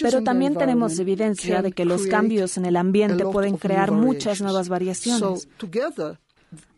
Pero 0.00 0.22
también 0.22 0.54
tenemos 0.56 0.98
evidencia 0.98 1.62
de 1.62 1.72
que 1.72 1.84
los 1.84 2.06
cambios 2.06 2.56
en 2.56 2.66
el 2.66 2.76
ambiente 2.76 3.24
pueden 3.24 3.56
crear 3.56 3.92
muchas 3.92 4.40
nuevas 4.40 4.68
variaciones. 4.68 5.48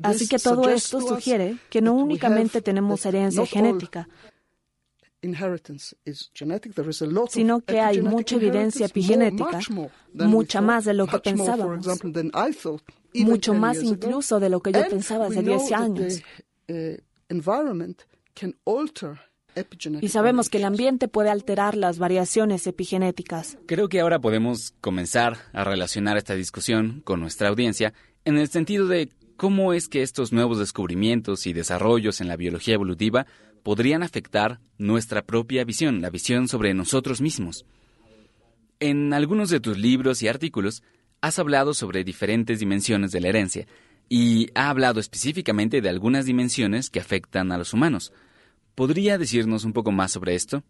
Así 0.03 0.29
que 0.29 0.39
todo 0.39 0.69
esto 0.69 1.01
sugiere 1.01 1.57
que 1.69 1.81
no 1.81 1.95
únicamente 1.95 2.61
tenemos 2.61 3.05
herencia 3.07 3.45
genética, 3.47 4.09
sino 7.29 7.61
que 7.61 7.81
hay 7.81 8.01
mucha 8.01 8.37
evidencia 8.37 8.87
epigenética, 8.87 9.59
mucha 10.13 10.61
más 10.61 10.85
de 10.85 10.95
lo 10.95 11.07
que 11.07 11.19
pensábamos, 11.19 11.87
mucho 13.15 13.55
más 13.55 13.83
incluso 13.83 14.39
de 14.39 14.49
lo 14.49 14.61
que 14.61 14.73
yo 14.73 14.87
pensaba 14.89 15.27
hace 15.27 15.43
10 15.43 15.73
años. 15.73 16.23
Y 20.01 20.09
sabemos 20.09 20.49
que 20.49 20.59
el 20.59 20.65
ambiente 20.65 21.09
puede 21.09 21.31
alterar 21.31 21.77
las 21.77 21.99
variaciones 21.99 22.67
epigenéticas. 22.67 23.59
Creo 23.67 23.89
que 23.89 24.01
ahora 24.01 24.21
podemos 24.21 24.75
comenzar 24.81 25.39
a 25.53 25.65
relacionar 25.65 26.17
esta 26.17 26.35
discusión 26.35 27.03
con 27.05 27.21
nuestra 27.21 27.49
audiencia 27.49 27.93
en 28.25 28.39
el 28.39 28.49
sentido 28.49 28.87
de 28.89 29.11
cómo 29.37 29.73
es 29.73 29.89
que 29.89 30.03
estos 30.03 30.33
nuevos 30.33 30.59
descubrimientos 30.59 31.47
y 31.47 31.53
desarrollos 31.53 32.21
en 32.21 32.29
la 32.29 32.37
biología 32.37 32.75
evolutiva 32.75 33.27
podrían 33.63 34.03
afectar 34.03 34.61
nuestra 34.79 35.23
propia 35.23 35.65
visión, 35.65 36.01
la 36.01 36.11
visión 36.11 36.49
sobre 36.49 36.75
nosotros 36.75 37.21
mismos. 37.21 37.65
En 38.81 39.13
algunos 39.13 39.51
de 39.51 39.61
tus 39.61 39.79
libros 39.79 40.23
y 40.23 40.29
artículos 40.29 40.83
has 41.21 41.39
hablado 41.39 41.73
sobre 41.75 42.05
diferentes 42.05 42.61
dimensiones 42.61 43.11
de 43.11 43.21
la 43.21 43.29
herencia 43.29 43.67
y 44.09 44.49
ha 44.55 44.69
hablado 44.69 45.01
específicamente 45.01 45.81
de 45.81 45.89
algunas 45.89 46.27
dimensiones 46.27 46.91
que 46.91 47.01
afectan 47.01 47.53
a 47.53 47.59
los 47.59 47.73
humanos. 47.73 48.13
¿Podría 48.75 49.19
decirnos 49.19 49.65
un 49.65 49.73
poco 49.73 49.93
más 49.93 50.13
sobre 50.13 50.35
esto? 50.35 50.63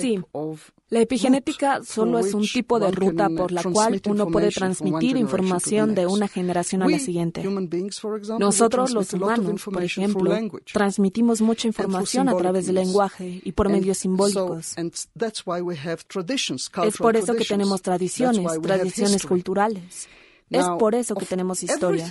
Sí. 0.00 0.20
La 0.88 1.00
epigenética 1.00 1.82
solo 1.82 2.20
es 2.20 2.32
un 2.32 2.46
tipo 2.46 2.78
de 2.78 2.92
ruta 2.92 3.28
por 3.28 3.50
la 3.50 3.62
cual 3.64 4.00
uno 4.06 4.28
puede 4.28 4.50
transmitir 4.50 5.16
información 5.16 5.94
de 5.96 6.06
una 6.06 6.28
generación 6.28 6.82
a 6.82 6.88
la 6.88 6.98
siguiente. 7.00 7.42
Nosotros, 8.38 8.92
los 8.92 9.12
humanos, 9.12 9.62
por 9.64 9.82
ejemplo, 9.82 10.32
transmitimos 10.72 11.40
mucha 11.40 11.66
información 11.66 12.28
a 12.28 12.36
través 12.36 12.66
del 12.66 12.76
lenguaje 12.76 13.40
y 13.44 13.52
por 13.52 13.68
medios 13.68 13.98
simbólicos. 13.98 14.74
Es 16.84 16.96
por 16.96 17.16
eso 17.16 17.34
que 17.34 17.44
tenemos 17.44 17.82
tradiciones, 17.82 18.60
tradiciones 18.62 19.26
culturales. 19.26 20.08
Es 20.50 20.66
por 20.78 20.94
eso 20.94 21.14
que 21.14 21.26
tenemos 21.26 21.62
historia. 21.62 22.08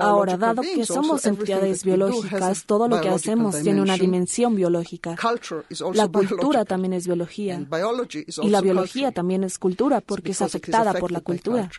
Ahora, 0.00 0.36
dado 0.36 0.62
que 0.62 0.84
somos 0.84 1.26
entidades 1.26 1.84
biológicas, 1.84 2.64
todo 2.64 2.88
lo 2.88 3.00
que 3.00 3.08
hacemos 3.08 3.60
tiene 3.62 3.82
una 3.82 3.96
dimensión 3.96 4.54
biológica. 4.54 5.16
La 5.94 6.08
cultura 6.08 6.64
también 6.64 6.92
es 6.92 7.06
biología. 7.06 7.66
Y 8.42 8.48
la 8.48 8.60
biología 8.60 9.12
también 9.12 9.44
es 9.44 9.58
cultura 9.58 10.00
porque 10.00 10.32
es 10.32 10.42
afectada 10.42 10.94
por 10.94 11.10
la 11.10 11.20
cultura. 11.20 11.70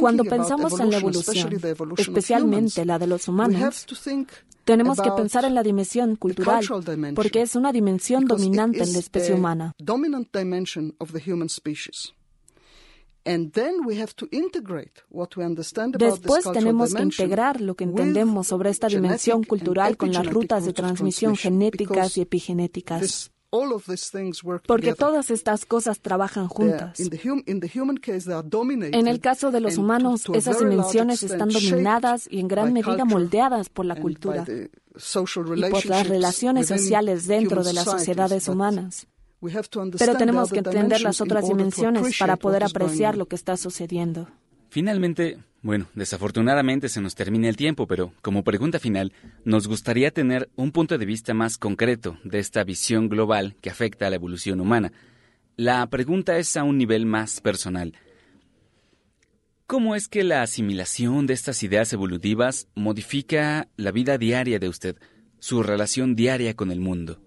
Cuando 0.00 0.24
pensamos 0.24 0.80
en 0.80 0.90
la 0.90 0.96
evolución, 0.96 1.60
especialmente 1.96 2.84
la 2.84 2.98
de 2.98 3.06
los 3.06 3.28
humanos, 3.28 3.86
tenemos 4.64 5.00
que 5.00 5.10
pensar 5.12 5.44
en 5.44 5.54
la 5.54 5.62
dimensión 5.62 6.16
cultural, 6.16 6.64
porque 7.14 7.42
es 7.42 7.54
una 7.54 7.70
dimensión 7.70 8.24
dominante 8.24 8.82
en 8.82 8.92
la 8.92 8.98
especie 8.98 9.34
humana. 9.34 9.72
Después 15.98 16.44
tenemos 16.52 16.94
que 16.94 17.02
integrar 17.02 17.60
lo 17.60 17.74
que 17.74 17.84
entendemos 17.84 18.46
sobre 18.46 18.70
esta 18.70 18.86
dimensión 18.86 19.42
cultural 19.42 19.96
con 19.96 20.12
las 20.12 20.26
rutas 20.26 20.64
de 20.64 20.72
transmisión 20.72 21.36
genéticas 21.36 22.16
y 22.16 22.22
epigenéticas. 22.22 23.32
Porque 24.66 24.94
todas 24.94 25.30
estas 25.30 25.64
cosas 25.64 26.00
trabajan 26.00 26.48
juntas. 26.48 27.00
En 27.00 29.08
el 29.08 29.20
caso 29.20 29.50
de 29.50 29.60
los 29.60 29.78
humanos, 29.78 30.24
esas 30.34 30.58
dimensiones 30.58 31.22
están 31.22 31.48
dominadas 31.48 32.28
y 32.30 32.40
en 32.40 32.48
gran 32.48 32.72
medida 32.72 33.04
moldeadas 33.04 33.68
por 33.68 33.86
la 33.86 33.96
cultura 33.96 34.44
y 34.46 35.70
por 35.70 35.86
las 35.86 36.08
relaciones 36.08 36.68
sociales 36.68 37.26
dentro 37.26 37.64
de 37.64 37.72
las 37.72 37.84
sociedades 37.84 38.48
humanas. 38.48 39.06
Pero 39.98 40.16
tenemos 40.16 40.50
que 40.50 40.58
entender 40.58 41.00
las 41.00 41.20
otras 41.20 41.46
dimensiones 41.48 42.18
para 42.18 42.36
poder 42.36 42.64
apreciar 42.64 43.16
lo 43.16 43.26
que 43.26 43.36
está 43.36 43.56
sucediendo. 43.56 44.28
Finalmente, 44.70 45.38
bueno, 45.62 45.86
desafortunadamente 45.94 46.88
se 46.88 47.00
nos 47.00 47.14
termina 47.14 47.48
el 47.48 47.56
tiempo, 47.56 47.86
pero 47.86 48.12
como 48.22 48.44
pregunta 48.44 48.78
final, 48.78 49.12
nos 49.44 49.68
gustaría 49.68 50.10
tener 50.10 50.48
un 50.56 50.72
punto 50.72 50.98
de 50.98 51.06
vista 51.06 51.34
más 51.34 51.58
concreto 51.58 52.18
de 52.24 52.38
esta 52.38 52.64
visión 52.64 53.08
global 53.08 53.56
que 53.60 53.70
afecta 53.70 54.06
a 54.06 54.10
la 54.10 54.16
evolución 54.16 54.60
humana. 54.60 54.92
La 55.56 55.86
pregunta 55.86 56.38
es 56.38 56.56
a 56.56 56.64
un 56.64 56.78
nivel 56.78 57.06
más 57.06 57.40
personal. 57.40 57.94
¿Cómo 59.66 59.96
es 59.96 60.08
que 60.08 60.22
la 60.22 60.42
asimilación 60.42 61.26
de 61.26 61.34
estas 61.34 61.62
ideas 61.62 61.92
evolutivas 61.92 62.68
modifica 62.74 63.68
la 63.76 63.90
vida 63.90 64.18
diaria 64.18 64.58
de 64.58 64.68
usted, 64.68 64.96
su 65.40 65.62
relación 65.62 66.14
diaria 66.14 66.54
con 66.54 66.70
el 66.70 66.80
mundo? 66.80 67.25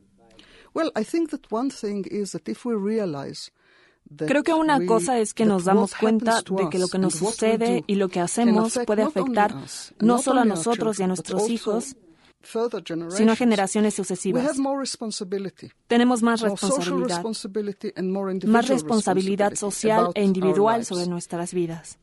Creo 4.17 4.43
que 4.43 4.53
una 4.53 4.83
cosa 4.85 5.19
es 5.19 5.33
que 5.33 5.45
nos 5.45 5.65
damos 5.65 5.93
cuenta 5.93 6.41
de 6.41 6.69
que 6.69 6.79
lo 6.79 6.87
que 6.87 6.97
nos 6.97 7.13
sucede 7.15 7.83
y 7.85 7.95
lo 7.95 8.09
que 8.09 8.19
hacemos 8.19 8.79
puede 8.87 9.03
afectar 9.03 9.53
no 9.99 10.17
solo 10.17 10.41
a 10.41 10.45
nosotros 10.45 10.99
y 10.99 11.03
a 11.03 11.07
nuestros 11.07 11.47
hijos, 11.49 11.95
sino 13.09 13.31
a 13.33 13.35
generaciones 13.35 13.93
sucesivas. 13.93 14.57
Tenemos 15.87 16.23
más 16.23 16.41
responsabilidad, 16.41 17.23
más 18.47 18.67
responsabilidad 18.67 19.55
social 19.55 20.09
e 20.15 20.23
individual 20.23 20.85
sobre 20.85 21.05
nuestras 21.07 21.53
vidas. 21.53 21.99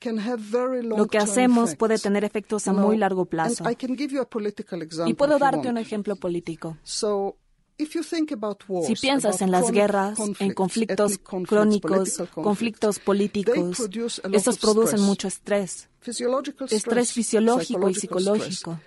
Lo 0.00 1.06
que 1.06 1.18
hacemos 1.18 1.74
puede 1.76 1.98
tener 1.98 2.24
efectos 2.24 2.68
a 2.68 2.72
muy 2.72 2.96
largo 2.96 3.24
plazo. 3.24 3.64
Y 5.06 5.14
puedo 5.14 5.38
darte 5.38 5.68
un 5.68 5.78
ejemplo 5.78 6.16
político. 6.16 6.76
Si 7.78 8.94
piensas 8.96 9.40
en 9.40 9.52
las 9.52 9.70
guerras, 9.70 10.18
en 10.40 10.52
conflictos 10.52 11.18
crónicos, 11.18 12.22
conflictos 12.34 12.98
políticos, 12.98 13.88
estos 14.32 14.58
producen 14.58 15.00
mucho 15.00 15.28
estrés, 15.28 15.88
estrés 16.70 17.12
fisiológico 17.12 17.88
y 17.88 17.94
psicológico. 17.94 18.80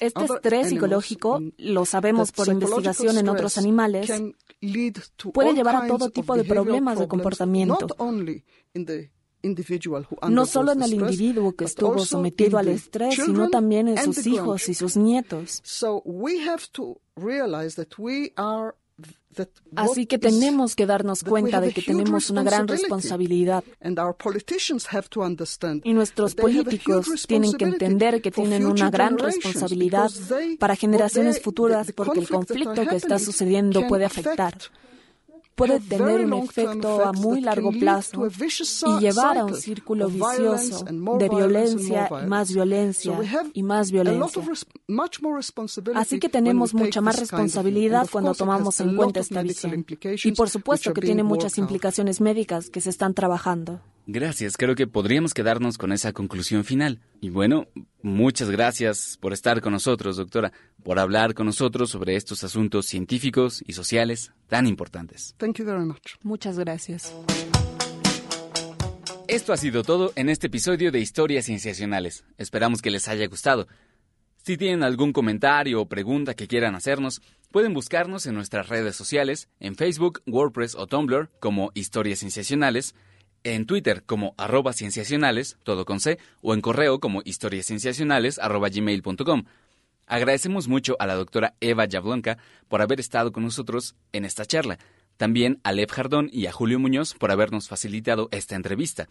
Este 0.00 0.24
estrés 0.24 0.68
psicológico, 0.70 1.42
lo 1.58 1.84
sabemos 1.84 2.32
por 2.32 2.48
investigación 2.48 3.18
en 3.18 3.28
otros 3.28 3.58
animales, 3.58 4.10
puede 5.34 5.52
llevar 5.52 5.76
a 5.76 5.86
todo 5.86 6.08
tipo 6.08 6.34
de 6.34 6.44
problemas 6.44 6.98
de 6.98 7.08
comportamiento 7.08 7.94
no 10.28 10.46
solo 10.46 10.72
en 10.72 10.82
el 10.82 10.94
individuo 10.94 11.54
que 11.54 11.64
estuvo 11.64 11.98
sometido 12.04 12.58
al 12.58 12.68
estrés, 12.68 13.14
sino 13.14 13.48
también 13.48 13.88
en 13.88 13.98
sus 13.98 14.26
hijos 14.26 14.68
y 14.68 14.74
sus 14.74 14.96
nietos. 14.96 15.62
Así 19.76 20.06
que 20.06 20.18
tenemos 20.18 20.74
que 20.74 20.86
darnos 20.86 21.22
cuenta 21.22 21.60
de 21.60 21.72
que 21.72 21.82
tenemos 21.82 22.30
una 22.30 22.42
gran 22.42 22.66
responsabilidad. 22.66 23.62
Y 25.84 25.92
nuestros 25.92 26.34
políticos 26.34 27.26
tienen 27.28 27.52
que 27.52 27.64
entender 27.64 28.20
que 28.20 28.30
tienen 28.30 28.66
una 28.66 28.90
gran 28.90 29.18
responsabilidad 29.18 30.10
para 30.58 30.74
generaciones 30.74 31.40
futuras 31.40 31.92
porque 31.92 32.20
el 32.20 32.28
conflicto 32.28 32.86
que 32.86 32.96
está 32.96 33.18
sucediendo 33.18 33.86
puede 33.86 34.04
afectar 34.04 34.54
puede 35.58 35.80
tener 35.80 36.24
un 36.24 36.32
efecto 36.34 37.04
a 37.04 37.12
muy 37.12 37.40
largo 37.40 37.70
plazo 37.72 38.26
y 38.26 39.00
llevar 39.00 39.38
a 39.38 39.44
un 39.44 39.54
círculo 39.54 40.08
vicioso 40.08 40.84
de 41.18 41.28
violencia 41.28 42.08
y 42.22 42.26
más 42.26 42.52
violencia 42.52 43.18
y 43.52 43.62
más 43.62 43.90
violencia. 43.90 44.42
Así 45.94 46.18
que 46.20 46.28
tenemos 46.28 46.72
mucha 46.72 47.00
más 47.00 47.18
responsabilidad 47.18 48.08
cuando 48.10 48.34
tomamos 48.34 48.80
en 48.80 48.96
cuenta 48.96 49.20
esta 49.20 49.42
visión. 49.42 49.84
Y 50.24 50.32
por 50.32 50.48
supuesto 50.48 50.94
que 50.94 51.00
tiene 51.00 51.22
muchas 51.22 51.58
implicaciones 51.58 52.20
médicas 52.20 52.70
que 52.70 52.80
se 52.80 52.90
están 52.90 53.12
trabajando. 53.14 53.80
Gracias, 54.10 54.56
creo 54.56 54.74
que 54.74 54.86
podríamos 54.86 55.34
quedarnos 55.34 55.76
con 55.76 55.92
esa 55.92 56.14
conclusión 56.14 56.64
final. 56.64 57.02
Y 57.20 57.28
bueno, 57.28 57.68
muchas 58.00 58.48
gracias 58.48 59.18
por 59.20 59.34
estar 59.34 59.60
con 59.60 59.74
nosotros, 59.74 60.16
doctora, 60.16 60.50
por 60.82 60.98
hablar 60.98 61.34
con 61.34 61.44
nosotros 61.44 61.90
sobre 61.90 62.16
estos 62.16 62.42
asuntos 62.42 62.86
científicos 62.86 63.62
y 63.66 63.74
sociales 63.74 64.32
tan 64.46 64.66
importantes. 64.66 65.36
Muchas 66.22 66.58
gracias. 66.58 67.14
Esto 69.26 69.52
ha 69.52 69.58
sido 69.58 69.82
todo 69.82 70.10
en 70.16 70.30
este 70.30 70.46
episodio 70.46 70.90
de 70.90 71.00
Historias 71.00 71.44
Cienciacionales. 71.44 72.24
Esperamos 72.38 72.80
que 72.80 72.90
les 72.90 73.08
haya 73.08 73.26
gustado. 73.26 73.68
Si 74.38 74.56
tienen 74.56 74.84
algún 74.84 75.12
comentario 75.12 75.82
o 75.82 75.86
pregunta 75.90 76.32
que 76.32 76.48
quieran 76.48 76.74
hacernos, 76.74 77.20
pueden 77.52 77.74
buscarnos 77.74 78.24
en 78.24 78.36
nuestras 78.36 78.70
redes 78.70 78.96
sociales, 78.96 79.50
en 79.60 79.76
Facebook, 79.76 80.22
WordPress 80.26 80.76
o 80.76 80.86
Tumblr 80.86 81.28
como 81.40 81.72
Historias 81.74 82.20
Cienciacionales 82.20 82.94
en 83.44 83.66
Twitter 83.66 84.02
como 84.04 84.34
arroba 84.36 84.72
cienciacionales, 84.72 85.58
todo 85.62 85.84
con 85.84 86.00
C, 86.00 86.18
o 86.42 86.54
en 86.54 86.60
correo 86.60 87.00
como 87.00 87.22
historiascienciacionales 87.24 88.38
arroba 88.38 88.68
gmail.com. 88.68 89.44
Agradecemos 90.06 90.68
mucho 90.68 90.96
a 90.98 91.06
la 91.06 91.14
doctora 91.14 91.54
Eva 91.60 91.84
Yablonka 91.84 92.38
por 92.68 92.80
haber 92.80 92.98
estado 92.98 93.30
con 93.30 93.42
nosotros 93.42 93.94
en 94.12 94.24
esta 94.24 94.46
charla. 94.46 94.78
También 95.18 95.60
a 95.64 95.72
Lev 95.72 95.90
Jardón 95.90 96.30
y 96.32 96.46
a 96.46 96.52
Julio 96.52 96.78
Muñoz 96.78 97.14
por 97.14 97.30
habernos 97.30 97.68
facilitado 97.68 98.28
esta 98.30 98.56
entrevista. 98.56 99.08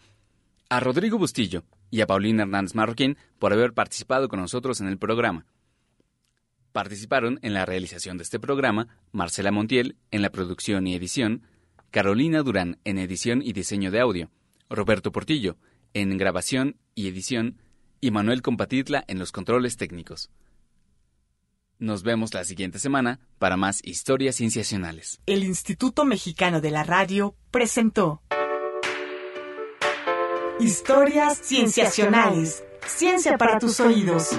A 0.68 0.80
Rodrigo 0.80 1.16
Bustillo 1.16 1.62
y 1.90 2.00
a 2.00 2.06
Paulina 2.06 2.42
Hernández 2.42 2.74
Marroquín 2.74 3.16
por 3.38 3.52
haber 3.52 3.74
participado 3.74 4.28
con 4.28 4.40
nosotros 4.40 4.80
en 4.80 4.88
el 4.88 4.98
programa. 4.98 5.46
Participaron 6.72 7.38
en 7.42 7.54
la 7.54 7.64
realización 7.64 8.18
de 8.18 8.24
este 8.24 8.38
programa 8.38 8.88
Marcela 9.12 9.50
Montiel 9.50 9.96
en 10.10 10.22
la 10.22 10.30
producción 10.30 10.86
y 10.86 10.94
edición, 10.94 11.42
Carolina 11.90 12.42
Durán 12.42 12.78
en 12.84 12.98
edición 12.98 13.40
y 13.42 13.52
diseño 13.52 13.90
de 13.90 14.00
audio, 14.00 14.30
Roberto 14.68 15.12
Portillo 15.12 15.56
en 15.94 16.16
grabación 16.18 16.76
y 16.94 17.08
edición 17.08 17.62
y 18.00 18.10
Manuel 18.10 18.42
Compatitla 18.42 19.04
en 19.08 19.18
los 19.18 19.32
controles 19.32 19.76
técnicos. 19.76 20.30
Nos 21.78 22.02
vemos 22.02 22.34
la 22.34 22.44
siguiente 22.44 22.78
semana 22.78 23.20
para 23.38 23.56
más 23.56 23.80
historias 23.84 24.36
cienciacionales. 24.36 25.20
El 25.26 25.44
Instituto 25.44 26.04
Mexicano 26.04 26.60
de 26.60 26.70
la 26.70 26.82
Radio 26.82 27.36
presentó 27.50 28.22
Historias 30.60 31.38
Cienciacionales. 31.38 32.64
Ciencia 32.86 33.38
para 33.38 33.58
tus 33.58 33.78
oídos. 33.78 34.30